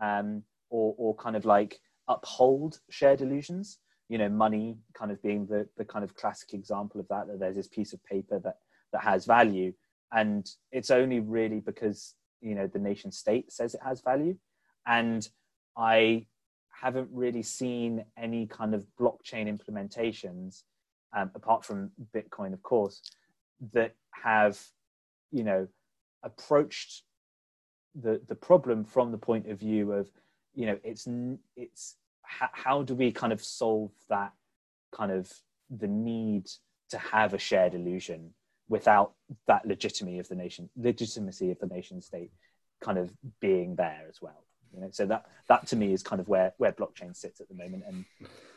um, 0.01 0.43
or 0.69 0.93
or 0.97 1.15
kind 1.15 1.35
of 1.35 1.45
like 1.45 1.79
uphold 2.07 2.79
shared 2.89 3.21
illusions. 3.21 3.79
You 4.09 4.17
know 4.17 4.29
money 4.29 4.77
kind 4.93 5.11
of 5.11 5.21
being 5.21 5.45
the 5.47 5.67
the 5.77 5.85
kind 5.85 6.03
of 6.03 6.15
classic 6.15 6.53
example 6.53 7.01
of 7.01 7.07
that 7.09 7.27
that 7.27 7.39
there's 7.39 7.55
this 7.55 7.67
piece 7.67 7.93
of 7.93 8.03
paper 8.03 8.39
that 8.39 8.57
that 8.93 9.03
has 9.03 9.25
value. 9.25 9.73
And 10.13 10.49
it's 10.71 10.91
only 10.91 11.19
really 11.19 11.59
because 11.59 12.15
you 12.41 12.55
know 12.55 12.67
the 12.67 12.79
nation 12.79 13.11
state 13.11 13.51
says 13.51 13.73
it 13.73 13.81
has 13.83 14.01
value. 14.01 14.37
And 14.85 15.27
i 15.75 16.25
haven't 16.81 17.09
really 17.11 17.43
seen 17.43 18.05
any 18.17 18.45
kind 18.47 18.73
of 18.73 18.83
blockchain 18.99 19.47
implementations 19.47 20.63
um, 21.15 21.29
apart 21.35 21.65
from 21.65 21.91
bitcoin 22.15 22.53
of 22.53 22.61
course 22.63 23.01
that 23.73 23.93
have 24.11 24.59
you 25.31 25.43
know 25.43 25.67
approached 26.23 27.03
the 27.99 28.21
the 28.27 28.35
problem 28.35 28.83
from 28.83 29.11
the 29.11 29.17
point 29.17 29.47
of 29.47 29.59
view 29.59 29.91
of 29.91 30.09
you 30.53 30.65
know 30.65 30.77
it's 30.83 31.07
it's 31.55 31.95
how, 32.21 32.49
how 32.51 32.83
do 32.83 32.93
we 32.93 33.11
kind 33.11 33.33
of 33.33 33.43
solve 33.43 33.91
that 34.09 34.33
kind 34.91 35.11
of 35.11 35.31
the 35.69 35.87
need 35.87 36.47
to 36.89 36.97
have 36.97 37.33
a 37.33 37.39
shared 37.39 37.73
illusion 37.73 38.31
without 38.69 39.13
that 39.47 39.65
legitimacy 39.65 40.19
of 40.19 40.27
the 40.27 40.35
nation 40.35 40.69
legitimacy 40.75 41.51
of 41.51 41.59
the 41.59 41.67
nation 41.67 42.01
state 42.01 42.31
kind 42.81 42.97
of 42.97 43.11
being 43.39 43.75
there 43.75 44.05
as 44.09 44.21
well 44.21 44.43
you 44.73 44.81
know 44.81 44.89
so 44.91 45.05
that 45.05 45.25
that 45.47 45.65
to 45.67 45.75
me 45.75 45.93
is 45.93 46.03
kind 46.03 46.19
of 46.19 46.27
where 46.27 46.53
where 46.57 46.71
blockchain 46.71 47.15
sits 47.15 47.39
at 47.39 47.47
the 47.47 47.55
moment 47.55 47.83
and 47.87 48.05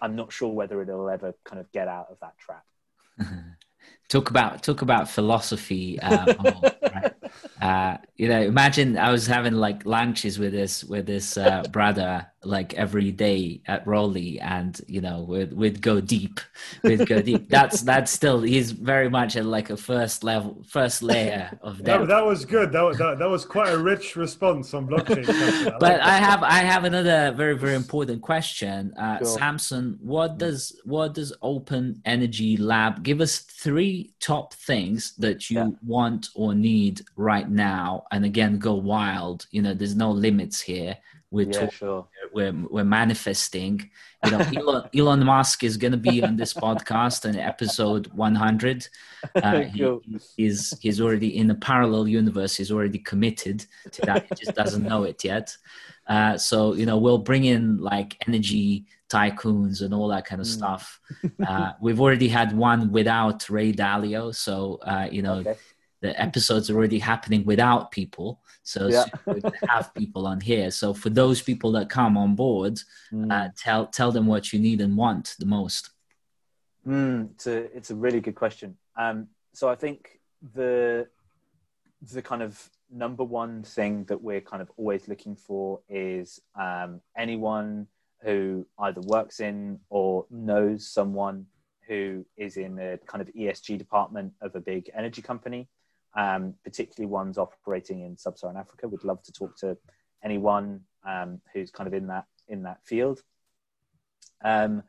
i'm 0.03 0.16
not 0.16 0.33
sure 0.33 0.53
whether 0.53 0.83
it'll 0.83 1.09
ever 1.09 1.35
kind 1.44 1.61
of 1.61 1.70
get 1.73 1.88
out 1.88 2.07
of 2.11 2.18
that 2.20 2.35
trap 2.38 2.64
talk 4.09 4.31
about 4.31 4.62
talk 4.62 4.83
about 4.83 5.09
philosophy 5.09 5.99
uh, 6.01 6.35
right? 6.83 7.12
Uh, 7.61 7.96
you 8.16 8.29
know 8.29 8.40
imagine 8.40 8.96
i 8.96 9.11
was 9.11 9.27
having 9.27 9.55
like 9.55 9.85
lunches 9.85 10.38
with 10.38 10.53
this 10.53 10.85
with 10.85 11.07
this 11.07 11.37
uh, 11.37 11.62
brother 11.70 12.27
like 12.42 12.72
every 12.74 13.12
day 13.12 13.61
at 13.66 13.87
Rolly 13.87 14.40
and 14.40 14.81
you 14.87 15.00
know 15.03 15.22
we'd, 15.29 15.53
we'd 15.53 15.83
go 15.83 16.00
deep 16.00 16.40
we'd 16.83 17.07
go 17.07 17.20
deep 17.20 17.48
that's 17.50 17.83
that's 17.83 18.11
still 18.11 18.40
he's 18.40 18.70
very 18.72 19.11
much 19.11 19.37
at 19.37 19.44
like 19.44 19.68
a 19.68 19.76
first 19.76 20.24
level 20.24 20.64
first 20.66 21.03
layer 21.03 21.59
of 21.61 21.79
That, 21.79 21.85
depth 21.98 22.09
that 22.09 22.24
was 22.24 22.46
good. 22.46 22.72
That, 22.72 22.81
was- 22.83 22.96
that, 22.98 23.18
that 23.18 23.29
was 23.29 23.44
quite 23.44 23.68
a 23.72 23.79
rich 23.79 24.16
response 24.16 24.72
on 24.72 24.88
blockchain. 24.88 25.29
I 25.29 25.70
but 25.79 25.83
like 25.83 26.00
I 26.00 26.16
have 26.16 26.42
I 26.42 26.59
have 26.61 26.85
another 26.85 27.33
very 27.37 27.57
very 27.59 27.74
important 27.74 28.22
question, 28.22 28.94
uh, 28.98 29.18
Sure. 29.18 29.26
Samson. 29.26 29.98
What 30.00 30.38
does 30.38 30.81
what 30.85 31.12
does 31.14 31.35
Open 31.42 32.00
Energy 32.07 32.57
Lab 32.57 33.03
give 33.03 33.20
us 33.20 33.38
three 33.40 34.14
top 34.20 34.55
things 34.55 35.14
that 35.18 35.50
you 35.50 35.59
Yeah. 35.59 35.68
want 35.85 36.29
or 36.35 36.55
need 36.55 37.03
right 37.16 37.48
now? 37.50 38.05
And 38.11 38.24
again, 38.24 38.59
go 38.59 38.74
wild. 38.74 39.46
You 39.50 39.61
know, 39.62 39.74
there's 39.74 39.94
no 39.96 40.11
limits 40.11 40.61
here. 40.61 40.96
We're 41.33 41.46
yeah 41.46 41.53
talking, 41.53 41.70
sure 41.70 42.09
we're 42.33 42.53
we're 42.71 42.85
manifesting. 42.85 43.90
You 44.25 44.31
know, 44.33 44.38
Elon, 44.57 44.88
Elon 44.95 45.25
Musk 45.25 45.64
is 45.64 45.77
going 45.77 45.93
to 45.93 45.99
be 45.99 46.23
on 46.23 46.37
this 46.37 46.53
podcast 46.53 47.25
in 47.29 47.37
episode 47.37 48.07
100. 48.12 48.88
Uh, 49.35 49.61
he- 49.61 49.99
he's 50.37 50.75
he's 50.81 50.99
already 50.99 51.37
in 51.37 51.51
a 51.51 51.55
parallel 51.55 52.09
universe. 52.09 52.57
He's 52.57 52.73
already 52.73 52.99
committed 52.99 53.66
to 53.93 54.01
that. 54.07 54.27
He 54.31 54.35
just 54.45 54.57
doesn't 54.57 54.83
know 54.83 55.03
it 55.03 55.23
yet. 55.23 55.55
Uh, 56.07 56.38
so 56.38 56.73
you 56.73 56.87
know, 56.87 56.97
we'll 56.97 57.19
bring 57.19 57.45
in 57.45 57.77
like 57.79 58.16
energy 58.27 58.87
tycoons 59.11 59.83
and 59.83 59.93
all 59.93 60.09
that 60.09 60.25
kind 60.25 60.40
of 60.40 60.47
Mm. 60.47 60.51
stuff. 60.59 61.01
Uh, 61.47 61.73
we've 61.83 62.01
already 62.01 62.29
had 62.29 62.57
one 62.57 62.90
without 62.93 63.49
Ray 63.51 63.73
Dalio, 63.75 64.35
so 64.35 64.79
uh, 64.87 65.07
you 65.12 65.21
know 65.21 65.40
okay 65.40 65.57
the 66.01 66.18
episodes 66.20 66.70
are 66.70 66.76
already 66.76 66.98
happening 66.98 67.44
without 67.44 67.90
people. 67.90 68.40
So 68.62 68.86
it's 68.86 68.96
Yeah. 68.96 69.34
good 69.34 69.42
to 69.42 69.66
have 69.68 69.92
people 69.94 70.26
on 70.26 70.40
here. 70.40 70.70
So 70.70 70.94
for 70.94 71.11
those 71.11 71.42
people 71.42 71.72
that 71.72 71.88
come 71.90 72.16
on 72.16 72.34
board, 72.34 72.80
Mm. 73.12 73.30
uh, 73.32 73.48
tell 73.57 73.86
tell 73.86 74.12
them 74.12 74.26
what 74.26 74.53
you 74.53 74.59
need 74.59 74.80
and 74.80 74.96
want 74.96 75.36
the 75.38 75.46
most. 75.46 75.90
Mm, 76.86 77.30
it's 77.32 77.46
a 77.46 77.76
it's 77.76 77.90
a 77.90 77.94
really 77.94 78.20
good 78.20 78.34
question. 78.34 78.76
Um, 78.96 79.28
so 79.53 79.68
I 79.68 79.74
think 79.74 80.20
the 80.55 81.09
the 82.12 82.22
kind 82.22 82.42
of 82.42 82.70
number 82.90 83.22
one 83.22 83.62
thing 83.62 84.05
that 84.05 84.20
we're 84.22 84.40
kind 84.40 84.62
of 84.62 84.70
always 84.78 85.07
looking 85.07 85.36
for 85.36 85.80
is 85.88 86.40
um, 86.59 87.01
anyone 87.16 87.86
who 88.22 88.66
either 88.78 89.01
works 89.03 89.40
in 89.40 89.78
or 89.90 90.26
knows 90.30 90.86
someone 90.88 91.46
who 91.86 92.24
is 92.36 92.57
in 92.57 92.74
the 92.76 92.98
kind 93.07 93.20
of 93.20 93.28
ESG 93.34 93.76
department 93.78 94.32
of 94.40 94.55
a 94.57 94.61
big 94.61 94.90
energy 94.94 95.20
company, 95.22 95.68
um, 96.14 96.54
particularly 96.64 97.11
ones 97.11 97.38
operating 97.38 98.04
in 98.04 98.16
sub-Saharan 98.16 98.56
Africa. 98.56 98.88
We'd 98.88 99.04
love 99.04 99.22
to 99.24 99.32
talk 99.32 99.56
to 99.58 99.76
anyone 100.22 100.80
um, 101.06 101.40
who's 101.52 101.70
kind 101.70 101.86
of 101.86 101.94
in 101.94 102.08
that 102.08 102.26
in 102.48 102.62
that 102.64 102.78
field. 102.84 103.22
Um, 104.42 104.82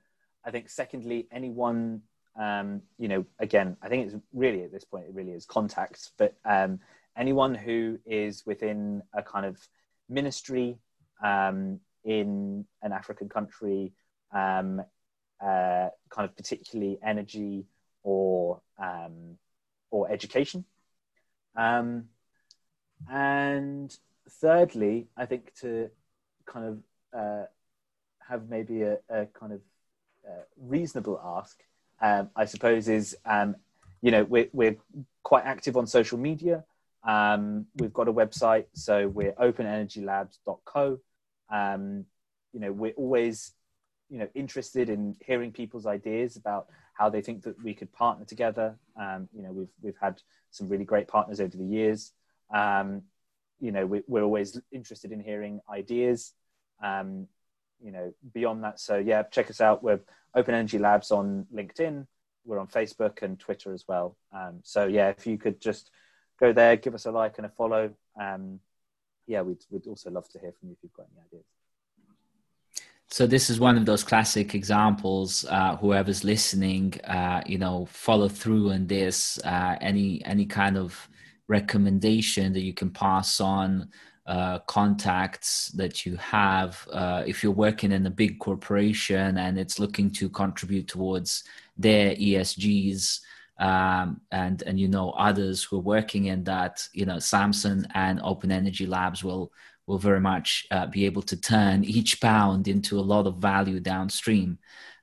I 0.44 0.52
think 0.52 0.70
secondly, 0.70 1.28
anyone 1.32 2.02
um, 2.40 2.82
you 2.98 3.08
know, 3.08 3.26
again, 3.40 3.78
I 3.82 3.90
think 3.90 4.08
it's 4.08 4.16
really 4.34 4.64
at 4.64 4.72
this 4.72 4.86
point 4.86 5.06
it 5.06 5.14
really 5.14 5.32
is 5.32 5.46
contacts, 5.46 6.12
but 6.18 6.36
um, 6.46 6.80
anyone 7.18 7.54
who 7.54 8.00
is 8.06 8.46
within 8.46 9.02
a 9.14 9.22
kind 9.22 9.46
of 9.46 9.60
ministry 10.08 10.78
um, 11.24 11.80
in 12.04 12.66
an 12.82 12.94
African 12.94 13.28
country, 13.28 13.94
uh, 14.34 15.90
kind 16.10 16.26
of 16.30 16.36
particularly 16.36 17.00
energy 17.04 17.66
or 18.04 18.62
or 19.94 20.10
education, 20.10 20.64
um, 21.56 22.06
and 23.10 23.96
thirdly, 24.30 25.08
I 25.18 25.26
think 25.26 25.54
to 25.62 25.90
kind 26.46 26.66
of 26.66 27.20
uh, 27.20 27.46
have 28.28 28.50
maybe 28.50 28.84
a, 28.84 28.98
a 29.10 29.26
kind 29.28 29.54
of 29.54 29.62
uh, 30.28 30.44
reasonable 30.58 31.20
ask, 31.24 31.60
um, 32.02 32.30
I 32.36 32.46
suppose, 32.46 32.88
is 32.88 33.18
um, 33.26 33.56
you 34.02 34.12
know 34.12 34.24
we're 34.24 34.50
we're 34.54 34.78
quite 35.24 35.46
active 35.46 35.78
on 35.78 35.88
social 35.88 36.18
media. 36.18 36.64
Um, 37.04 37.66
we've 37.78 37.94
got 37.94 38.08
a 38.08 38.14
website, 38.14 38.66
so 38.74 39.08
we're 39.08 39.34
openenergylabs.co. 39.34 41.00
Um, 41.52 42.06
you 42.54 42.60
know, 42.60 42.72
we're 42.72 42.94
always 42.94 43.54
you 44.10 44.20
know 44.20 44.28
interested 44.36 44.90
in 44.90 45.16
hearing 45.26 45.52
people's 45.52 45.86
ideas 45.86 46.36
about 46.36 46.68
how 47.02 47.10
they 47.10 47.22
think 47.22 47.42
that 47.42 47.62
we 47.64 47.74
could 47.74 47.92
partner 47.92 48.26
together. 48.26 48.78
Um, 48.96 49.28
you 49.34 49.42
know, 49.42 49.52
we've 49.52 49.74
we've 49.82 49.98
had 50.00 50.22
some 50.52 50.70
really 50.70 50.86
great 50.86 51.08
partners 51.08 51.40
over 51.40 51.58
the 51.58 51.66
years. 51.66 52.12
Um, 52.54 53.02
you 53.60 53.72
know, 53.72 53.88
we, 53.88 54.20
are 54.20 54.24
always 54.24 54.62
interested 54.72 55.12
in 55.12 55.20
hearing 55.20 55.62
ideas. 55.68 56.34
Um, 56.84 57.28
you 57.84 57.92
know, 57.92 58.14
beyond 58.34 58.64
that, 58.66 58.80
so 58.80 58.98
yeah, 59.00 59.24
check 59.24 59.50
us 59.50 59.62
out. 59.62 59.82
We're 59.82 60.02
Open 60.36 60.54
Energy 60.54 60.78
Labs 60.78 61.10
on 61.10 61.48
LinkedIn. 61.52 62.06
We're 62.46 62.60
on 62.60 62.68
Facebook 62.68 63.24
and 63.24 63.40
Twitter 63.40 63.74
as 63.74 63.86
well. 63.88 64.16
Um, 64.32 64.60
so 64.62 64.86
yeah, 64.86 65.10
if 65.10 65.26
you 65.26 65.40
could 65.40 65.60
just 65.60 65.90
go 66.40 66.54
there, 66.54 66.76
give 66.76 66.94
us 66.94 67.08
a 67.08 67.12
like 67.12 67.38
and 67.38 67.48
a 67.48 67.50
follow. 67.50 67.90
Um, 68.20 68.60
yeah, 69.26 69.42
we'd, 69.42 69.66
we'd 69.72 69.88
also 69.88 70.12
love 70.12 70.30
to 70.30 70.40
hear 70.40 70.54
from 70.60 70.70
you 70.70 70.74
if 70.74 70.84
you've 70.84 70.94
got 70.94 71.08
any 71.12 71.26
ideas. 71.26 71.46
So 73.12 73.28
this 73.28 73.50
is 73.50 73.60
one 73.60 73.78
of 73.78 73.86
those 73.86 74.06
classic 74.06 74.56
examples. 74.56 75.44
Uh, 75.50 75.76
whoever's 75.76 76.24
listening, 76.24 76.94
uh, 77.04 77.42
you 77.46 77.58
know, 77.58 77.86
follow 77.88 78.30
through 78.30 78.72
on 78.72 78.88
this. 78.88 79.38
Uh, 79.44 79.76
any 79.82 80.24
any 80.24 80.46
kind 80.46 80.78
of 80.78 81.10
recommendation 81.50 82.54
that 82.54 82.62
you 82.62 82.74
can 82.74 82.90
pass 82.90 83.42
on, 83.42 83.90
uh, 84.28 84.60
contacts 84.60 85.72
that 85.76 86.06
you 86.06 86.16
have. 86.16 86.88
Uh, 86.90 87.22
if 87.28 87.44
you're 87.44 87.52
working 87.52 87.92
in 87.92 88.06
a 88.06 88.10
big 88.10 88.40
corporation 88.40 89.38
and 89.38 89.60
it's 89.60 89.78
looking 89.78 90.10
to 90.12 90.30
contribute 90.30 90.88
towards 90.88 91.44
their 91.78 92.16
ESGs, 92.16 93.20
um, 93.60 94.22
and 94.32 94.64
and 94.64 94.80
you 94.80 94.88
know 94.88 95.10
others 95.12 95.64
who 95.64 95.78
are 95.78 95.82
working 95.98 96.28
in 96.28 96.46
that, 96.46 96.88
you 96.94 97.06
know, 97.06 97.20
Samson 97.20 97.86
and 97.94 98.22
Open 98.24 98.54
Energy 98.54 98.86
Labs 98.88 99.22
will 99.22 99.52
will 99.88 99.98
very 99.98 100.20
much 100.20 100.66
uh, 100.72 100.86
be 100.86 101.06
able 101.06 101.22
to 101.24 101.36
turn 101.36 101.84
each 101.84 102.22
pound 102.22 102.68
into 102.68 103.00
a 103.00 103.02
lot 103.02 103.28
of 103.28 103.38
value 103.38 103.80
downstream. 103.80 104.58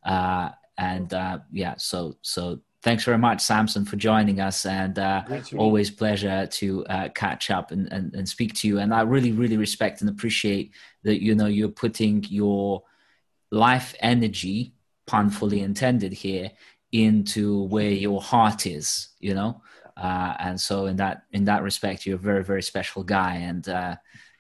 Uh, 0.05 0.51
and 0.79 1.13
uh, 1.13 1.39
yeah, 1.53 1.75
so 1.77 2.17
so 2.23 2.61
thanks 2.83 3.05
very 3.05 3.19
much, 3.19 3.41
Samson, 3.41 3.85
for 3.85 3.97
joining 3.97 4.41
us, 4.41 4.65
and 4.65 4.99
uh, 4.99 5.23
always 5.57 5.91
pleasure 5.91 6.47
to 6.47 6.87
uh, 6.87 7.09
catch 7.11 7.51
up 7.51 7.73
and, 7.73 7.93
and, 7.93 8.15
and 8.15 8.29
speak 8.29 8.55
to 8.55 8.69
you. 8.69 8.79
And 8.79 8.95
I 8.95 9.03
really 9.03 9.33
really 9.33 9.57
respect 9.57 10.01
and 10.01 10.09
appreciate 10.09 10.73
that 11.03 11.23
you 11.23 11.35
know 11.35 11.47
you're 11.47 11.69
putting 11.69 12.25
your 12.29 12.85
life 13.51 13.95
energy, 14.01 14.75
pun 15.07 15.31
fully 15.31 15.61
intended 15.61 16.13
here, 16.13 16.53
into 16.93 17.65
where 17.65 17.91
your 17.91 18.21
heart 18.21 18.67
is. 18.67 19.09
You 19.21 19.35
know. 19.35 19.63
Uh, 19.97 20.35
and 20.39 20.61
so 20.61 20.87
in 20.87 20.95
that 20.95 21.25
in 21.33 21.45
that 21.45 21.65
respect, 21.65 22.07
you're 22.07 22.17
a 22.17 22.21
very 22.21 22.45
very 22.45 22.63
special 22.63 23.03
guy, 23.03 23.35
and 23.35 23.69
uh, 23.69 23.97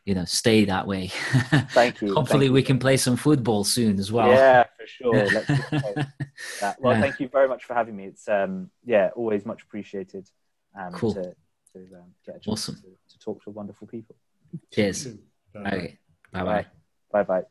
you 0.09 0.14
know 0.14 0.24
stay 0.24 0.64
that 0.64 0.86
way. 0.86 1.09
Thank 1.72 2.00
you. 2.02 2.14
Hopefully 2.14 2.46
thank 2.46 2.54
we 2.54 2.61
you. 2.61 2.66
can 2.66 2.78
play 2.78 2.96
some 2.96 3.16
football 3.16 3.62
soon 3.62 3.98
as 3.98 4.11
well. 4.11 4.28
Yeah 4.28 4.64
for 4.76 4.86
sure. 4.86 5.28
Well 6.80 6.94
yeah. 6.94 7.00
thank 7.00 7.20
you 7.20 7.28
very 7.28 7.46
much 7.46 7.64
for 7.64 7.74
having 7.74 7.94
me. 7.94 8.06
It's 8.06 8.26
um 8.26 8.70
yeah 8.84 9.11
always 9.14 9.44
much 9.44 9.62
appreciated 9.62 10.28
um 10.78 10.92
cool. 10.92 11.12
to, 11.14 11.22
to 11.22 11.78
um, 11.94 12.14
get 12.24 12.36
a 12.36 12.40
chance 12.40 12.46
awesome. 12.46 12.76
to, 12.76 12.82
to, 12.82 13.18
talk 13.18 13.44
to 13.44 13.50
wonderful 13.50 13.86
people. 13.86 14.16
Cheers. 14.72 15.09
Okay. 15.54 15.98
Bye 16.32 16.44
bye. 16.44 16.66
Bye 17.12 17.22
bye 17.22 17.42